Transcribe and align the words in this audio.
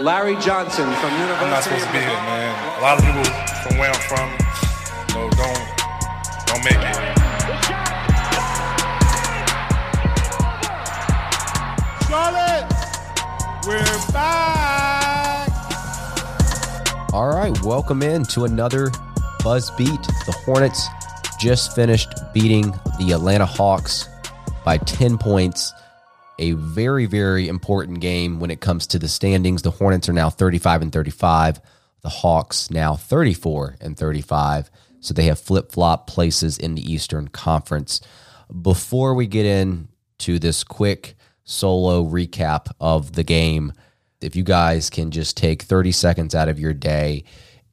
Larry 0.00 0.36
Johnson 0.36 0.84
from 0.94 1.10
University 1.10 1.44
I'm 1.44 1.50
not 1.50 1.64
supposed 1.64 1.84
to 1.84 1.92
be 1.92 1.98
here, 1.98 2.06
man. 2.06 2.78
A 2.78 2.82
lot 2.82 2.98
of 2.98 3.04
people 3.04 3.24
from 3.64 3.78
where 3.78 3.90
I'm 3.90 4.00
from, 4.06 4.30
you 5.08 5.14
know, 5.14 5.28
don't 5.30 5.78
don't 6.46 6.62
make 6.62 6.78
it. 6.78 6.94
Charlotte, 12.06 12.66
we're 13.66 14.12
back. 14.12 15.48
All 17.12 17.30
right, 17.34 17.60
welcome 17.64 18.04
in 18.04 18.24
to 18.26 18.44
another 18.44 18.92
Buzz 19.42 19.72
Beat. 19.72 20.02
The 20.26 20.32
Hornets 20.44 20.86
just 21.40 21.74
finished 21.74 22.14
beating 22.32 22.72
the 23.00 23.10
Atlanta 23.10 23.46
Hawks 23.46 24.08
by 24.64 24.78
10 24.78 25.18
points. 25.18 25.74
A 26.38 26.52
very, 26.52 27.06
very 27.06 27.48
important 27.48 28.00
game 28.00 28.40
when 28.40 28.50
it 28.50 28.60
comes 28.60 28.86
to 28.88 28.98
the 28.98 29.08
standings. 29.08 29.62
The 29.62 29.72
Hornets 29.72 30.08
are 30.08 30.12
now 30.12 30.30
35 30.30 30.82
and 30.82 30.92
35. 30.92 31.60
The 32.02 32.08
Hawks 32.08 32.70
now 32.70 32.94
34 32.94 33.76
and 33.80 33.96
35. 33.96 34.70
So 35.00 35.14
they 35.14 35.24
have 35.24 35.38
flip 35.38 35.72
flop 35.72 36.06
places 36.06 36.58
in 36.58 36.74
the 36.74 36.92
Eastern 36.92 37.28
Conference. 37.28 38.00
Before 38.62 39.14
we 39.14 39.26
get 39.26 39.46
into 39.46 40.38
this 40.38 40.64
quick 40.64 41.16
solo 41.44 42.04
recap 42.04 42.68
of 42.80 43.12
the 43.12 43.24
game, 43.24 43.72
if 44.20 44.34
you 44.34 44.42
guys 44.42 44.90
can 44.90 45.10
just 45.10 45.36
take 45.36 45.62
30 45.62 45.92
seconds 45.92 46.34
out 46.34 46.48
of 46.48 46.58
your 46.58 46.74
day 46.74 47.24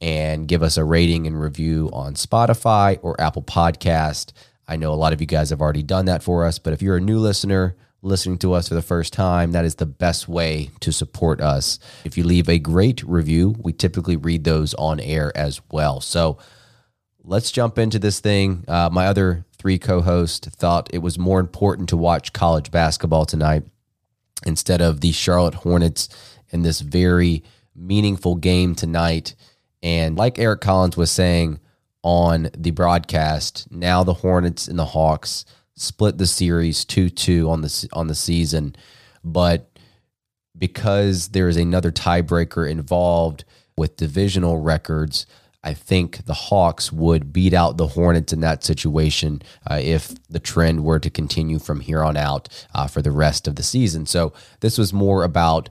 and 0.01 0.47
give 0.47 0.61
us 0.61 0.77
a 0.77 0.83
rating 0.83 1.25
and 1.25 1.39
review 1.39 1.89
on 1.93 2.13
Spotify 2.13 2.99
or 3.01 3.19
Apple 3.19 3.41
Podcast. 3.41 4.33
I 4.67 4.75
know 4.75 4.93
a 4.93 4.95
lot 4.95 5.13
of 5.13 5.21
you 5.21 5.27
guys 5.27 5.49
have 5.49 5.61
already 5.61 5.83
done 5.83 6.05
that 6.05 6.23
for 6.23 6.45
us, 6.45 6.59
but 6.59 6.73
if 6.73 6.81
you're 6.81 6.97
a 6.97 7.01
new 7.01 7.19
listener 7.19 7.75
listening 8.05 8.37
to 8.37 8.53
us 8.53 8.69
for 8.69 8.75
the 8.75 8.81
first 8.81 9.11
time, 9.11 9.51
that 9.51 9.65
is 9.65 9.75
the 9.75 9.85
best 9.85 10.29
way 10.29 10.69
to 10.79 10.91
support 10.91 11.41
us. 11.41 11.79
If 12.03 12.17
you 12.17 12.23
leave 12.23 12.47
a 12.47 12.59
great 12.59 13.03
review, 13.03 13.55
we 13.59 13.73
typically 13.73 14.15
read 14.15 14.43
those 14.43 14.73
on 14.75 14.99
air 14.99 15.35
as 15.35 15.59
well. 15.71 15.99
So 15.99 16.37
let's 17.23 17.51
jump 17.51 17.77
into 17.77 17.99
this 17.99 18.19
thing. 18.19 18.63
Uh, 18.67 18.89
my 18.91 19.07
other 19.07 19.45
three 19.57 19.79
co 19.79 20.01
hosts 20.01 20.47
thought 20.47 20.89
it 20.93 20.99
was 20.99 21.17
more 21.17 21.39
important 21.39 21.89
to 21.89 21.97
watch 21.97 22.33
college 22.33 22.71
basketball 22.71 23.25
tonight 23.25 23.63
instead 24.45 24.81
of 24.81 25.01
the 25.01 25.11
Charlotte 25.11 25.55
Hornets 25.55 26.07
in 26.49 26.61
this 26.61 26.81
very 26.81 27.43
meaningful 27.75 28.35
game 28.35 28.75
tonight. 28.75 29.35
And 29.81 30.15
like 30.15 30.39
Eric 30.39 30.61
Collins 30.61 30.95
was 30.95 31.11
saying 31.11 31.59
on 32.03 32.49
the 32.55 32.71
broadcast, 32.71 33.67
now 33.71 34.03
the 34.03 34.13
Hornets 34.13 34.67
and 34.67 34.77
the 34.77 34.85
Hawks 34.85 35.45
split 35.75 36.17
the 36.17 36.27
series 36.27 36.85
2-2 36.85 37.49
on 37.49 37.61
the 37.61 37.89
on 37.93 38.07
the 38.07 38.15
season, 38.15 38.75
but 39.23 39.69
because 40.57 41.29
there 41.29 41.49
is 41.49 41.57
another 41.57 41.91
tiebreaker 41.91 42.69
involved 42.69 43.43
with 43.77 43.97
divisional 43.97 44.57
records, 44.59 45.25
I 45.63 45.73
think 45.73 46.25
the 46.25 46.33
Hawks 46.33 46.91
would 46.91 47.33
beat 47.33 47.53
out 47.53 47.77
the 47.77 47.87
Hornets 47.87 48.31
in 48.31 48.39
that 48.41 48.63
situation 48.63 49.41
uh, 49.69 49.79
if 49.81 50.13
the 50.29 50.39
trend 50.39 50.83
were 50.83 50.99
to 50.99 51.09
continue 51.09 51.57
from 51.57 51.79
here 51.79 52.03
on 52.03 52.15
out 52.15 52.47
uh, 52.73 52.87
for 52.87 53.01
the 53.01 53.11
rest 53.11 53.47
of 53.47 53.55
the 53.55 53.63
season. 53.63 54.05
So 54.05 54.31
this 54.59 54.77
was 54.77 54.93
more 54.93 55.23
about 55.23 55.69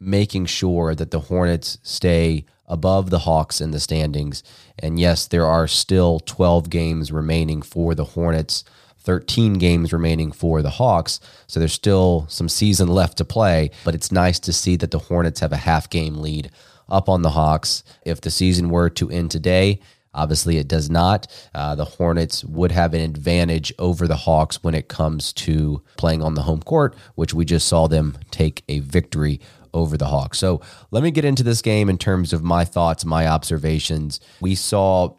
making 0.00 0.46
sure 0.46 0.94
that 0.94 1.10
the 1.10 1.20
Hornets 1.20 1.78
stay 1.82 2.46
above 2.66 3.10
the 3.10 3.20
Hawks 3.20 3.60
in 3.60 3.70
the 3.70 3.80
standings. 3.80 4.42
And 4.78 4.98
yes, 4.98 5.26
there 5.26 5.46
are 5.46 5.68
still 5.68 6.20
12 6.20 6.70
games 6.70 7.12
remaining 7.12 7.62
for 7.62 7.94
the 7.94 8.04
Hornets. 8.04 8.64
13 9.08 9.54
games 9.54 9.90
remaining 9.90 10.30
for 10.30 10.60
the 10.60 10.68
Hawks. 10.68 11.18
So 11.46 11.58
there's 11.58 11.72
still 11.72 12.26
some 12.28 12.46
season 12.46 12.88
left 12.88 13.16
to 13.16 13.24
play, 13.24 13.70
but 13.82 13.94
it's 13.94 14.12
nice 14.12 14.38
to 14.40 14.52
see 14.52 14.76
that 14.76 14.90
the 14.90 14.98
Hornets 14.98 15.40
have 15.40 15.50
a 15.50 15.56
half 15.56 15.88
game 15.88 16.18
lead 16.18 16.50
up 16.90 17.08
on 17.08 17.22
the 17.22 17.30
Hawks. 17.30 17.82
If 18.04 18.20
the 18.20 18.30
season 18.30 18.68
were 18.68 18.90
to 18.90 19.08
end 19.08 19.30
today, 19.30 19.80
obviously 20.12 20.58
it 20.58 20.68
does 20.68 20.90
not. 20.90 21.26
Uh, 21.54 21.74
the 21.74 21.86
Hornets 21.86 22.44
would 22.44 22.70
have 22.70 22.92
an 22.92 23.00
advantage 23.00 23.72
over 23.78 24.06
the 24.06 24.14
Hawks 24.14 24.62
when 24.62 24.74
it 24.74 24.88
comes 24.88 25.32
to 25.32 25.82
playing 25.96 26.22
on 26.22 26.34
the 26.34 26.42
home 26.42 26.60
court, 26.60 26.94
which 27.14 27.32
we 27.32 27.46
just 27.46 27.66
saw 27.66 27.86
them 27.86 28.18
take 28.30 28.62
a 28.68 28.80
victory 28.80 29.40
over 29.72 29.96
the 29.96 30.08
Hawks. 30.08 30.36
So 30.36 30.60
let 30.90 31.02
me 31.02 31.10
get 31.10 31.24
into 31.24 31.42
this 31.42 31.62
game 31.62 31.88
in 31.88 31.96
terms 31.96 32.34
of 32.34 32.44
my 32.44 32.66
thoughts, 32.66 33.06
my 33.06 33.26
observations. 33.26 34.20
We 34.42 34.54
saw 34.54 35.14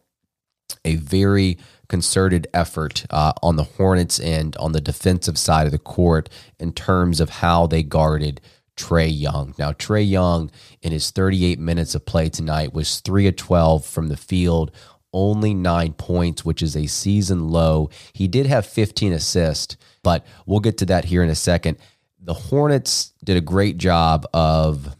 a 0.86 0.96
very 0.98 1.58
concerted 1.90 2.48
effort 2.54 3.06
uh, 3.10 3.34
on 3.44 3.58
the 3.58 3.64
Hornets 3.64 4.20
and 4.20 4.56
on 4.58 4.72
the 4.72 4.80
defensive 4.80 5.38
side 5.38 5.66
of 5.66 5.72
the 5.72 5.80
court 5.80 6.30
in 6.60 6.72
terms 6.72 7.20
of 7.20 7.30
how 7.30 7.68
they 7.68 7.84
guarded 7.84 8.40
Trae 8.78 9.12
Young. 9.12 9.54
Now, 9.60 9.74
Trae 9.74 10.08
Young, 10.08 10.50
in 10.82 10.94
his 10.94 11.12
38 11.12 11.60
minutes 11.60 11.96
of 11.96 12.06
play 12.06 12.30
tonight, 12.30 12.74
was 12.74 13.02
3 13.02 13.28
of 13.28 13.36
12 13.36 13.86
from 13.86 14.08
the 14.08 14.16
field, 14.16 14.72
only 15.12 15.54
nine 15.54 15.94
points, 15.94 16.46
which 16.46 16.62
is 16.62 16.78
a 16.78 16.86
season 16.86 17.50
low. 17.50 17.90
He 18.14 18.28
did 18.28 18.46
have 18.46 18.66
15 18.66 19.12
assists, 19.12 19.76
but 20.04 20.26
we'll 20.46 20.60
get 20.60 20.78
to 20.78 20.86
that 20.86 21.06
here 21.06 21.24
in 21.24 21.30
a 21.30 21.36
second. 21.36 21.78
The 22.22 22.34
Hornets 22.34 23.14
did 23.24 23.36
a 23.36 23.42
great 23.42 23.78
job 23.78 24.28
of 24.34 24.96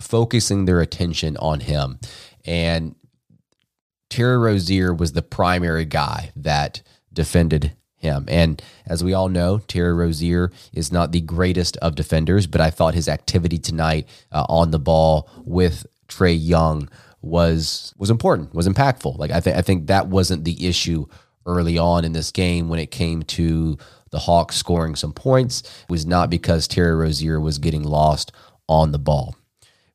focusing 0.00 0.64
their 0.64 0.80
attention 0.80 1.36
on 1.36 1.60
him. 1.60 1.98
And 2.46 2.96
Terry 4.10 4.36
Rozier 4.36 4.92
was 4.92 5.12
the 5.12 5.22
primary 5.22 5.84
guy 5.86 6.32
that 6.36 6.82
defended 7.12 7.72
him. 7.96 8.24
And 8.28 8.62
as 8.86 9.04
we 9.04 9.14
all 9.14 9.28
know, 9.28 9.58
Terry 9.58 9.94
Rozier 9.94 10.50
is 10.72 10.90
not 10.90 11.12
the 11.12 11.20
greatest 11.20 11.76
of 11.78 11.94
defenders, 11.94 12.46
but 12.46 12.60
I 12.60 12.70
thought 12.70 12.94
his 12.94 13.08
activity 13.08 13.58
tonight 13.58 14.08
uh, 14.32 14.44
on 14.48 14.70
the 14.70 14.78
ball 14.78 15.28
with 15.44 15.86
Trae 16.08 16.36
Young 16.38 16.88
was 17.22 17.94
was 17.98 18.10
important, 18.10 18.54
was 18.54 18.66
impactful. 18.66 19.18
Like 19.18 19.30
I 19.30 19.40
think 19.40 19.56
I 19.56 19.62
think 19.62 19.86
that 19.86 20.08
wasn't 20.08 20.44
the 20.44 20.66
issue 20.66 21.06
early 21.46 21.78
on 21.78 22.04
in 22.04 22.12
this 22.12 22.30
game 22.30 22.68
when 22.68 22.80
it 22.80 22.90
came 22.90 23.22
to 23.22 23.78
the 24.10 24.18
Hawks 24.20 24.56
scoring 24.56 24.96
some 24.96 25.12
points. 25.12 25.60
It 25.60 25.90
was 25.90 26.06
not 26.06 26.30
because 26.30 26.66
Terry 26.66 26.94
Rozier 26.94 27.40
was 27.40 27.58
getting 27.58 27.82
lost 27.82 28.32
on 28.68 28.92
the 28.92 28.98
ball. 28.98 29.36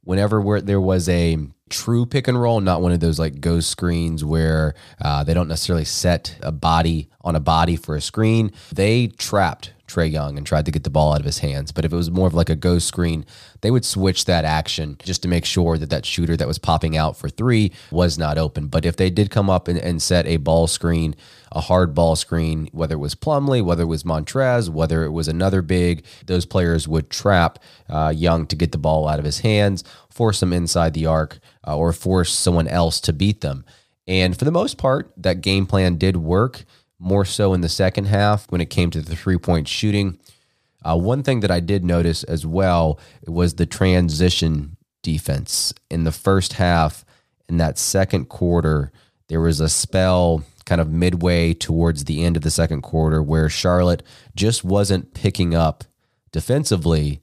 Whenever 0.03 0.61
there 0.61 0.81
was 0.81 1.09
a 1.09 1.37
true 1.69 2.05
pick 2.05 2.27
and 2.27 2.39
roll, 2.39 2.61
not 2.61 2.81
one 2.81 2.91
of 2.91 2.99
those 2.99 3.19
like 3.19 3.41
ghost 3.41 3.69
screens 3.69 4.23
where 4.23 4.75
uh, 5.01 5.23
they 5.23 5.33
don't 5.33 5.47
necessarily 5.47 5.85
set 5.85 6.37
a 6.41 6.51
body 6.51 7.09
on 7.21 7.35
a 7.35 7.39
body 7.39 7.75
for 7.75 7.95
a 7.95 8.01
screen. 8.01 8.51
They 8.71 9.07
trapped 9.07 9.73
Trae 9.87 10.11
Young 10.11 10.37
and 10.37 10.45
tried 10.45 10.65
to 10.65 10.71
get 10.71 10.83
the 10.83 10.89
ball 10.89 11.13
out 11.13 11.19
of 11.19 11.25
his 11.25 11.39
hands. 11.39 11.71
But 11.71 11.85
if 11.85 11.93
it 11.93 11.95
was 11.95 12.11
more 12.11 12.27
of 12.27 12.33
like 12.33 12.49
a 12.49 12.55
ghost 12.55 12.87
screen, 12.87 13.25
they 13.61 13.71
would 13.71 13.85
switch 13.85 14.25
that 14.25 14.45
action 14.45 14.97
just 15.03 15.21
to 15.21 15.27
make 15.27 15.45
sure 15.45 15.77
that 15.77 15.89
that 15.89 16.05
shooter 16.05 16.35
that 16.37 16.47
was 16.47 16.57
popping 16.57 16.97
out 16.97 17.17
for 17.17 17.29
three 17.29 17.71
was 17.91 18.17
not 18.17 18.37
open. 18.37 18.67
But 18.67 18.85
if 18.85 18.95
they 18.95 19.09
did 19.09 19.29
come 19.29 19.49
up 19.49 19.67
and, 19.67 19.77
and 19.79 20.01
set 20.01 20.25
a 20.25 20.37
ball 20.37 20.67
screen, 20.67 21.15
a 21.51 21.61
hard 21.61 21.93
ball 21.93 22.15
screen, 22.15 22.69
whether 22.71 22.95
it 22.95 22.99
was 22.99 23.15
Plumlee, 23.15 23.63
whether 23.63 23.83
it 23.83 23.87
was 23.87 24.03
Montrez, 24.03 24.69
whether 24.69 25.03
it 25.03 25.11
was 25.11 25.27
another 25.27 25.61
big, 25.61 26.03
those 26.25 26.45
players 26.45 26.87
would 26.87 27.09
trap 27.09 27.59
uh, 27.89 28.13
Young 28.15 28.45
to 28.47 28.55
get 28.55 28.71
the 28.71 28.77
ball 28.77 29.07
out 29.07 29.19
of 29.19 29.25
his 29.25 29.39
hands, 29.39 29.83
force 30.09 30.41
him 30.41 30.51
inside 30.51 30.93
the 30.93 31.05
arc, 31.05 31.39
uh, 31.65 31.77
or 31.77 31.93
force 31.93 32.33
someone 32.33 32.67
else 32.67 32.99
to 33.01 33.13
beat 33.13 33.41
them. 33.41 33.63
And 34.07 34.37
for 34.37 34.45
the 34.45 34.51
most 34.51 34.77
part, 34.77 35.11
that 35.17 35.41
game 35.41 35.65
plan 35.65 35.97
did 35.97 36.17
work 36.17 36.65
more 37.05 37.23
so 37.23 37.53
in 37.53 37.61
the 37.61 37.69
second 37.69 38.05
half 38.05 38.51
when 38.51 38.59
it 38.59 38.69
came 38.69 38.89
to 38.89 39.01
the 39.01 39.15
three 39.15 39.37
point 39.37 39.67
shooting. 39.67 40.19
Uh, 40.83 40.97
one 40.97 41.23
thing 41.23 41.39
that 41.39 41.51
I 41.51 41.59
did 41.59 41.85
notice 41.85 42.23
as 42.23 42.45
well 42.45 42.99
was 43.27 43.55
the 43.55 43.65
transition 43.65 44.75
defense 45.03 45.73
in 45.89 46.03
the 46.03 46.11
first 46.11 46.53
half. 46.53 47.05
In 47.47 47.57
that 47.57 47.77
second 47.77 48.25
quarter, 48.27 48.91
there 49.29 49.39
was 49.39 49.59
a 49.59 49.69
spell 49.69 50.43
kind 50.65 50.81
of 50.81 50.91
midway 50.91 51.53
towards 51.53 52.05
the 52.05 52.23
end 52.23 52.35
of 52.35 52.41
the 52.41 52.49
second 52.49 52.81
quarter 52.81 53.21
where 53.21 53.49
Charlotte 53.49 54.01
just 54.35 54.63
wasn't 54.63 55.13
picking 55.13 55.53
up 55.53 55.83
defensively 56.31 57.21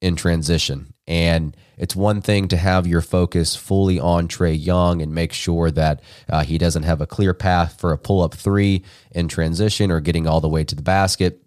in 0.00 0.14
transition. 0.14 0.94
And 1.06 1.56
it's 1.76 1.94
one 1.94 2.22
thing 2.22 2.48
to 2.48 2.56
have 2.56 2.86
your 2.86 3.02
focus 3.02 3.54
fully 3.54 4.00
on 4.00 4.28
Trae 4.28 4.56
Young 4.58 5.02
and 5.02 5.14
make 5.14 5.32
sure 5.32 5.70
that 5.70 6.02
uh, 6.28 6.42
he 6.42 6.58
doesn't 6.58 6.84
have 6.84 7.00
a 7.00 7.06
clear 7.06 7.34
path 7.34 7.78
for 7.78 7.92
a 7.92 7.98
pull 7.98 8.22
up 8.22 8.34
three 8.34 8.82
in 9.10 9.28
transition 9.28 9.90
or 9.90 10.00
getting 10.00 10.26
all 10.26 10.40
the 10.40 10.48
way 10.48 10.64
to 10.64 10.74
the 10.74 10.82
basket. 10.82 11.42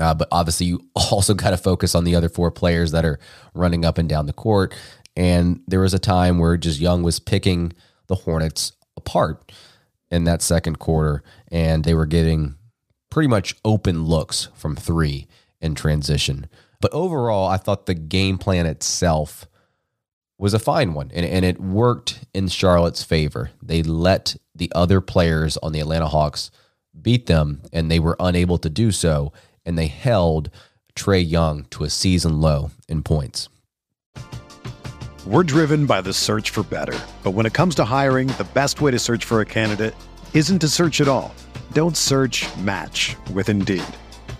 Uh, 0.00 0.14
but 0.14 0.28
obviously, 0.32 0.66
you 0.66 0.80
also 0.94 1.34
got 1.34 1.50
to 1.50 1.58
focus 1.58 1.94
on 1.94 2.04
the 2.04 2.14
other 2.14 2.28
four 2.28 2.50
players 2.50 2.92
that 2.92 3.04
are 3.04 3.18
running 3.54 3.84
up 3.84 3.98
and 3.98 4.08
down 4.08 4.26
the 4.26 4.32
court. 4.32 4.74
And 5.16 5.60
there 5.66 5.80
was 5.80 5.92
a 5.92 5.98
time 5.98 6.38
where 6.38 6.56
just 6.56 6.80
Young 6.80 7.02
was 7.02 7.20
picking 7.20 7.72
the 8.06 8.14
Hornets 8.14 8.72
apart 8.96 9.52
in 10.10 10.24
that 10.24 10.42
second 10.42 10.78
quarter, 10.78 11.22
and 11.50 11.84
they 11.84 11.94
were 11.94 12.06
getting 12.06 12.56
pretty 13.10 13.28
much 13.28 13.54
open 13.64 14.04
looks 14.04 14.48
from 14.54 14.74
three 14.74 15.26
in 15.60 15.74
transition. 15.74 16.48
But 16.82 16.92
overall, 16.92 17.46
I 17.46 17.58
thought 17.58 17.86
the 17.86 17.94
game 17.94 18.38
plan 18.38 18.66
itself 18.66 19.46
was 20.36 20.52
a 20.52 20.58
fine 20.58 20.92
one 20.92 21.12
and, 21.14 21.24
and 21.24 21.44
it 21.44 21.60
worked 21.60 22.24
in 22.34 22.48
Charlotte's 22.48 23.04
favor. 23.04 23.50
They 23.62 23.84
let 23.84 24.34
the 24.52 24.70
other 24.74 25.00
players 25.00 25.56
on 25.58 25.70
the 25.70 25.78
Atlanta 25.78 26.08
Hawks 26.08 26.50
beat 27.00 27.26
them 27.26 27.62
and 27.72 27.88
they 27.88 28.00
were 28.00 28.16
unable 28.18 28.58
to 28.58 28.68
do 28.68 28.90
so. 28.90 29.32
And 29.64 29.78
they 29.78 29.86
held 29.86 30.50
Trae 30.96 31.26
Young 31.26 31.66
to 31.70 31.84
a 31.84 31.88
season 31.88 32.40
low 32.40 32.72
in 32.88 33.04
points. 33.04 33.48
We're 35.24 35.44
driven 35.44 35.86
by 35.86 36.00
the 36.00 36.12
search 36.12 36.50
for 36.50 36.64
better. 36.64 36.98
But 37.22 37.30
when 37.30 37.46
it 37.46 37.52
comes 37.52 37.76
to 37.76 37.84
hiring, 37.84 38.26
the 38.26 38.48
best 38.54 38.80
way 38.80 38.90
to 38.90 38.98
search 38.98 39.24
for 39.24 39.40
a 39.40 39.46
candidate 39.46 39.94
isn't 40.34 40.58
to 40.58 40.66
search 40.66 41.00
at 41.00 41.06
all. 41.06 41.32
Don't 41.74 41.96
search 41.96 42.44
match 42.56 43.14
with 43.32 43.48
Indeed. 43.48 43.84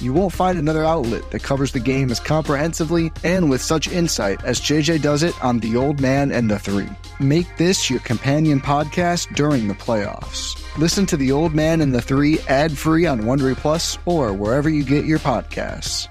You 0.00 0.12
won't 0.12 0.32
find 0.32 0.58
another 0.58 0.84
outlet 0.84 1.30
that 1.30 1.42
covers 1.42 1.72
the 1.72 1.80
game 1.80 2.10
as 2.10 2.20
comprehensively 2.20 3.12
and 3.22 3.48
with 3.48 3.62
such 3.62 3.88
insight 3.88 4.42
as 4.44 4.60
JJ 4.60 5.02
does 5.02 5.22
it 5.22 5.34
on 5.42 5.60
The 5.60 5.76
Old 5.76 6.00
Man 6.00 6.32
and 6.32 6.50
the 6.50 6.58
Three. 6.58 6.88
Make 7.20 7.56
this 7.56 7.88
your 7.88 8.00
companion 8.00 8.60
podcast 8.60 9.34
during 9.34 9.68
the 9.68 9.74
playoffs. 9.74 10.60
Listen 10.78 11.06
to 11.06 11.16
The 11.16 11.30
Old 11.32 11.54
Man 11.54 11.80
and 11.80 11.94
the 11.94 12.02
Three 12.02 12.40
ad 12.48 12.76
free 12.76 13.06
on 13.06 13.22
Wondery 13.22 13.56
Plus 13.56 13.98
or 14.04 14.32
wherever 14.32 14.68
you 14.68 14.84
get 14.84 15.04
your 15.04 15.20
podcasts. 15.20 16.08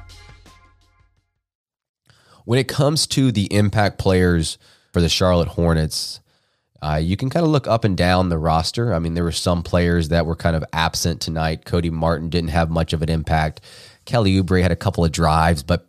When 2.46 2.60
it 2.60 2.68
comes 2.68 3.08
to 3.08 3.32
the 3.32 3.54
impact 3.54 3.98
players 3.98 4.58
for 4.92 5.02
the 5.02 5.10
Charlotte 5.10 5.50
Hornets, 5.50 6.20
uh, 6.84 6.98
you 6.98 7.16
can 7.16 7.30
kind 7.30 7.46
of 7.46 7.52
look 7.52 7.66
up 7.66 7.86
and 7.86 7.96
down 7.96 8.28
the 8.28 8.38
roster. 8.38 8.94
I 8.94 9.00
mean, 9.00 9.14
there 9.14 9.24
were 9.24 9.32
some 9.32 9.64
players 9.64 10.10
that 10.10 10.26
were 10.26 10.36
kind 10.36 10.56
of 10.56 10.66
absent 10.74 11.22
tonight. 11.22 11.64
Cody 11.64 11.90
Martin 11.90 12.30
didn't 12.30 12.50
have 12.50 12.70
much 12.70 12.92
of 12.92 13.02
an 13.02 13.10
impact. 13.10 13.62
Kelly 14.04 14.34
Oubre 14.34 14.62
had 14.62 14.72
a 14.72 14.76
couple 14.76 15.06
of 15.06 15.14
drives, 15.14 15.64
but 15.64 15.88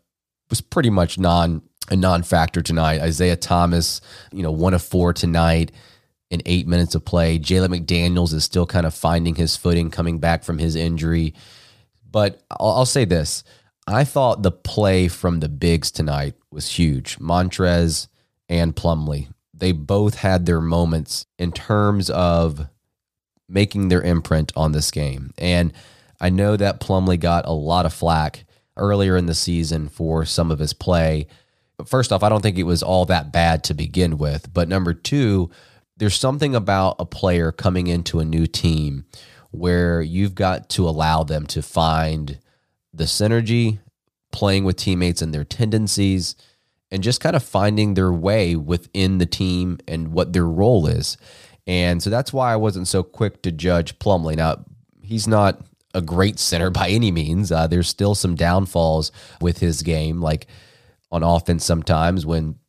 was 0.51 0.61
pretty 0.61 0.91
much 0.91 1.19
non 1.19 1.63
a 1.91 1.97
non-factor 1.97 2.63
tonight. 2.63 3.01
Isaiah 3.01 3.37
Thomas, 3.37 4.01
you 4.33 4.43
know, 4.43 4.53
one 4.53 4.73
of 4.73 4.83
four 4.83 5.13
tonight 5.13 5.73
in 6.31 6.41
eight 6.47 6.67
minutes 6.67 6.95
of 6.95 7.05
play. 7.05 7.39
Jalen 7.39 7.77
McDaniels 7.77 8.33
is 8.33 8.45
still 8.45 8.65
kind 8.65 8.87
of 8.87 8.95
finding 8.95 9.35
his 9.35 9.57
footing 9.57 9.91
coming 9.91 10.19
back 10.19 10.45
from 10.45 10.59
his 10.59 10.77
injury. 10.77 11.35
But 12.11 12.41
I'll, 12.53 12.71
I'll 12.71 12.87
say 12.87 13.05
this. 13.05 13.43
I 13.87 14.05
thought 14.05 14.43
the 14.43 14.53
play 14.53 15.09
from 15.09 15.41
the 15.41 15.49
bigs 15.49 15.91
tonight 15.91 16.35
was 16.51 16.71
huge. 16.71 17.19
Montrez 17.19 18.07
and 18.49 18.75
Plumlee 18.75 19.29
they 19.65 19.73
both 19.73 20.17
had 20.17 20.45
their 20.45 20.61
moments 20.61 21.25
in 21.39 21.51
terms 21.51 22.11
of 22.11 22.69
making 23.49 23.89
their 23.89 24.03
imprint 24.03 24.53
on 24.55 24.73
this 24.73 24.91
game. 24.91 25.33
And 25.39 25.73
I 26.21 26.29
know 26.29 26.55
that 26.59 26.83
Plumlee 26.83 27.19
got 27.19 27.47
a 27.47 27.53
lot 27.53 27.87
of 27.87 27.95
flack 27.95 28.45
earlier 28.77 29.17
in 29.17 29.25
the 29.25 29.35
season 29.35 29.89
for 29.89 30.27
some 30.27 30.51
of 30.51 30.59
his 30.59 30.75
play. 30.75 31.29
First 31.87 32.13
off, 32.13 32.23
I 32.23 32.29
don't 32.29 32.43
think 32.43 32.59
it 32.59 32.65
was 32.65 32.83
all 32.83 33.07
that 33.07 33.33
bad 33.33 33.65
to 33.65 33.73
begin 33.73 34.19
with. 34.19 34.53
But 34.53 34.69
number 34.69 34.93
two, 34.93 35.49
there's 35.97 36.15
something 36.15 36.55
about 36.55 36.97
a 36.99 37.07
player 37.07 37.51
coming 37.51 37.87
into 37.87 38.21
a 38.21 38.25
new 38.27 38.47
team 38.47 39.07
where 39.51 40.03
you've 40.03 40.35
got 40.35 40.69
to 40.69 40.87
allow 40.87 41.25
them 41.25 41.47
to 41.47 41.63
find 41.63 42.39
the 42.93 43.05
synergy, 43.05 43.79
playing 44.31 44.65
with 44.65 44.77
teammates 44.77 45.23
and 45.23 45.33
their 45.33 45.43
tendencies 45.43 46.37
and 46.95 47.03
just 47.03 47.21
kind 47.21 47.35
of 47.35 47.43
finding 47.43 47.95
their 47.95 48.13
way 48.13 48.55
within 48.55 49.19
the 49.19 49.27
team 49.27 49.79
and 49.89 50.13
what 50.13 50.33
their 50.33 50.47
role 50.47 50.87
is. 50.87 51.19
And 51.67 52.01
so 52.01 52.09
that's 52.09 52.33
why 52.33 52.53
I 52.53 52.57
wasn't 52.57 52.87
so 52.87 53.03
quick 53.03 53.43
to 53.43 53.51
judge 53.51 53.99
Plumlee. 53.99 54.37
Now, 54.37 54.65
he's 55.03 55.27
not 55.27 55.61
a 55.93 56.01
great 56.01 56.39
center 56.39 56.71
by 56.71 56.91
any 56.91 57.11
means. 57.11 57.51
Uh, 57.51 57.67
there's 57.67 57.89
still 57.89 58.15
some 58.15 58.37
downfalls 58.37 59.11
with 59.41 59.59
his 59.59 59.83
game, 59.83 60.21
like 60.21 60.47
on 61.11 61.25
offense 61.25 61.65
sometimes 61.65 62.25
when 62.25 62.61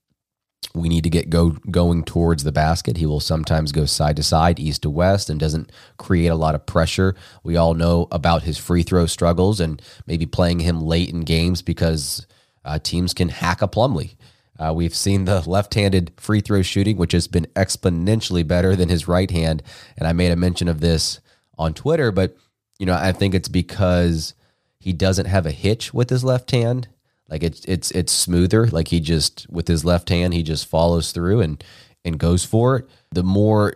we 0.73 0.89
need 0.89 1.03
to 1.03 1.09
get 1.11 1.29
go 1.29 1.51
going 1.69 2.03
towards 2.03 2.43
the 2.43 2.51
basket. 2.51 2.97
He 2.97 3.05
will 3.05 3.19
sometimes 3.19 3.71
go 3.71 3.85
side 3.85 4.15
to 4.15 4.23
side, 4.23 4.59
east 4.59 4.81
to 4.81 4.89
west, 4.89 5.29
and 5.29 5.39
doesn't 5.39 5.71
create 5.97 6.29
a 6.29 6.35
lot 6.35 6.55
of 6.55 6.65
pressure. 6.65 7.15
We 7.43 7.57
all 7.57 7.75
know 7.75 8.07
about 8.11 8.41
his 8.41 8.57
free 8.57 8.81
throw 8.81 9.05
struggles 9.05 9.59
and 9.59 9.79
maybe 10.07 10.25
playing 10.25 10.61
him 10.61 10.81
late 10.81 11.11
in 11.11 11.21
games 11.21 11.61
because 11.61 12.25
uh, 12.65 12.79
teams 12.79 13.13
can 13.13 13.29
hack 13.29 13.61
a 13.61 13.67
Plumlee. 13.67 14.15
Uh, 14.57 14.73
we've 14.73 14.95
seen 14.95 15.25
the 15.25 15.47
left-handed 15.49 16.13
free 16.17 16.41
throw 16.41 16.61
shooting, 16.61 16.97
which 16.97 17.11
has 17.11 17.27
been 17.27 17.45
exponentially 17.55 18.47
better 18.47 18.75
than 18.75 18.89
his 18.89 19.07
right 19.07 19.31
hand, 19.31 19.61
and 19.97 20.07
I 20.07 20.13
made 20.13 20.31
a 20.31 20.35
mention 20.35 20.67
of 20.67 20.79
this 20.81 21.19
on 21.57 21.73
Twitter. 21.73 22.11
But 22.11 22.35
you 22.79 22.85
know, 22.85 22.93
I 22.93 23.11
think 23.11 23.33
it's 23.33 23.49
because 23.49 24.33
he 24.79 24.93
doesn't 24.93 25.25
have 25.27 25.45
a 25.45 25.51
hitch 25.51 25.93
with 25.93 26.09
his 26.09 26.23
left 26.23 26.51
hand 26.51 26.87
like 27.29 27.43
it's 27.43 27.65
it's 27.65 27.91
it's 27.91 28.11
smoother. 28.11 28.67
Like 28.67 28.89
he 28.89 28.99
just 28.99 29.47
with 29.49 29.67
his 29.67 29.83
left 29.83 30.09
hand, 30.09 30.33
he 30.33 30.43
just 30.43 30.67
follows 30.67 31.11
through 31.11 31.41
and 31.41 31.63
and 32.03 32.19
goes 32.19 32.45
for 32.45 32.77
it. 32.77 32.89
The 33.11 33.23
more 33.23 33.75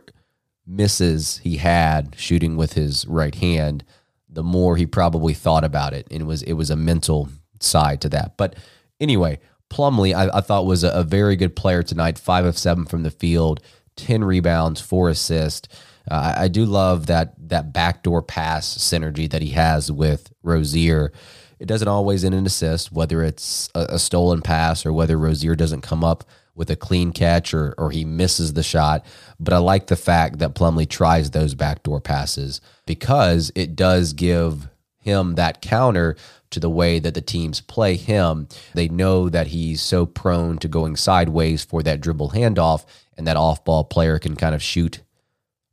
misses 0.67 1.39
he 1.39 1.58
had 1.58 2.15
shooting 2.17 2.58
with 2.58 2.74
his 2.74 3.08
right 3.08 3.34
hand, 3.34 3.84
the 4.29 4.43
more 4.43 4.77
he 4.77 4.86
probably 4.86 5.34
thought 5.34 5.63
about 5.63 5.93
it, 5.93 6.08
and 6.12 6.22
it 6.22 6.25
was 6.25 6.43
it 6.43 6.53
was 6.53 6.69
a 6.69 6.75
mental 6.75 7.29
side 7.60 8.01
to 8.01 8.10
that. 8.10 8.38
But 8.38 8.55
anyway, 9.00 9.39
Plumlee, 9.70 10.15
I, 10.15 10.38
I 10.38 10.41
thought 10.41 10.65
was 10.65 10.84
a, 10.84 10.89
a, 10.89 11.03
very 11.03 11.36
good 11.36 11.56
player 11.56 11.84
tonight. 11.84 12.18
Five 12.18 12.46
of 12.46 12.58
seven 12.58 12.86
from 12.86 13.03
the 13.03 13.12
field, 13.12 13.62
ten 13.96 14.24
rebounds, 14.24 14.82
four 14.82 15.10
assists. 15.10 15.68
Uh, 16.10 16.34
I, 16.36 16.44
I 16.44 16.48
do 16.48 16.65
love 16.65 17.06
that 17.06 17.34
that 17.50 17.72
backdoor 17.72 18.24
pass 18.24 18.77
synergy 18.77 19.29
that 19.29 19.41
he 19.41 19.51
has 19.51 19.91
with 19.91 20.32
Rozier. 20.41 21.12
It 21.60 21.68
doesn't 21.68 21.88
always 21.88 22.24
end 22.24 22.36
in 22.36 22.46
assist, 22.46 22.91
whether 22.91 23.22
it's 23.22 23.70
a, 23.75 23.82
a 23.89 24.00
stolen 24.00 24.41
pass 24.41 24.86
or 24.86 24.94
whether 24.94 25.18
Rozier 25.18 25.56
doesn't 25.56 25.82
come 25.82 26.03
up 26.03 26.24
with 26.56 26.70
a 26.70 26.75
clean 26.75 27.12
catch 27.12 27.53
or, 27.53 27.74
or 27.77 27.91
he 27.91 28.03
misses 28.03 28.53
the 28.53 28.63
shot. 28.63 29.06
But 29.39 29.53
I 29.53 29.58
like 29.60 29.88
the 29.88 29.96
fact 29.96 30.39
that 30.39 30.56
Plumlee 30.56 30.89
tries 30.89 31.32
those 31.32 31.53
backdoor 31.56 32.01
passes 32.01 32.60
because 32.86 33.51
it 33.56 33.75
does 33.75 34.13
give 34.13 34.68
him 35.10 35.36
that 35.36 35.62
counter 35.62 36.16
to 36.51 36.60
the 36.60 36.70
way 36.70 37.00
that 37.00 37.13
the 37.13 37.22
teams 37.22 37.62
play 37.62 37.96
him. 37.96 38.48
They 38.74 38.88
know 38.88 39.30
that 39.30 39.48
he's 39.48 39.82
so 39.82 40.06
prone 40.06 40.58
to 40.60 40.68
going 40.68 40.96
sideways 40.96 41.63
for 41.63 41.84
that 41.84 42.01
dribble 42.01 42.32
handoff, 42.32 42.86
and 43.18 43.28
that 43.28 43.38
off 43.38 43.66
ball 43.66 43.84
player 43.84 44.20
can 44.20 44.36
kind 44.36 44.56
of 44.56 44.63
shoot 44.63 45.01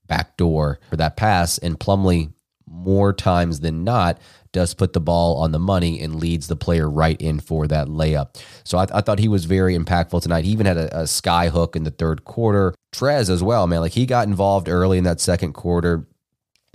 backdoor 0.07 0.81
for 0.91 0.97
that 0.97 1.17
pass. 1.17 1.59
And 1.59 1.79
Plumlee, 1.79 2.33
more 2.67 3.13
times 3.13 3.61
than 3.61 3.85
not, 3.85 4.19
does 4.53 4.75
put 4.75 4.93
the 4.93 5.01
ball 5.01 5.37
on 5.37 5.53
the 5.53 5.59
money 5.59 6.01
and 6.01 6.17
leads 6.17 6.49
the 6.49 6.57
player 6.57 6.89
right 6.89 7.21
in 7.21 7.41
for 7.41 7.67
that 7.67 7.89
layup. 7.89 8.43
So 8.65 8.79
I, 8.79 8.87
I 8.93 9.01
thought 9.03 9.19
he 9.19 9.29
was 9.29 9.45
very 9.45 9.77
impactful 9.77 10.23
tonight. 10.23 10.45
He 10.45 10.53
even 10.53 10.67
had 10.67 10.79
a, 10.79 11.01
a 11.01 11.07
sky 11.07 11.49
hook 11.49 11.77
in 11.77 11.85
the 11.85 11.91
third 11.91 12.25
quarter. 12.25 12.75
Trez 12.95 13.29
as 13.29 13.43
well, 13.43 13.67
man. 13.67 13.81
Like 13.81 13.93
he 13.93 14.07
got 14.07 14.27
involved 14.27 14.69
early 14.69 14.99
in 14.99 15.05
that 15.05 15.21
second 15.21 15.53
quarter 15.53 16.07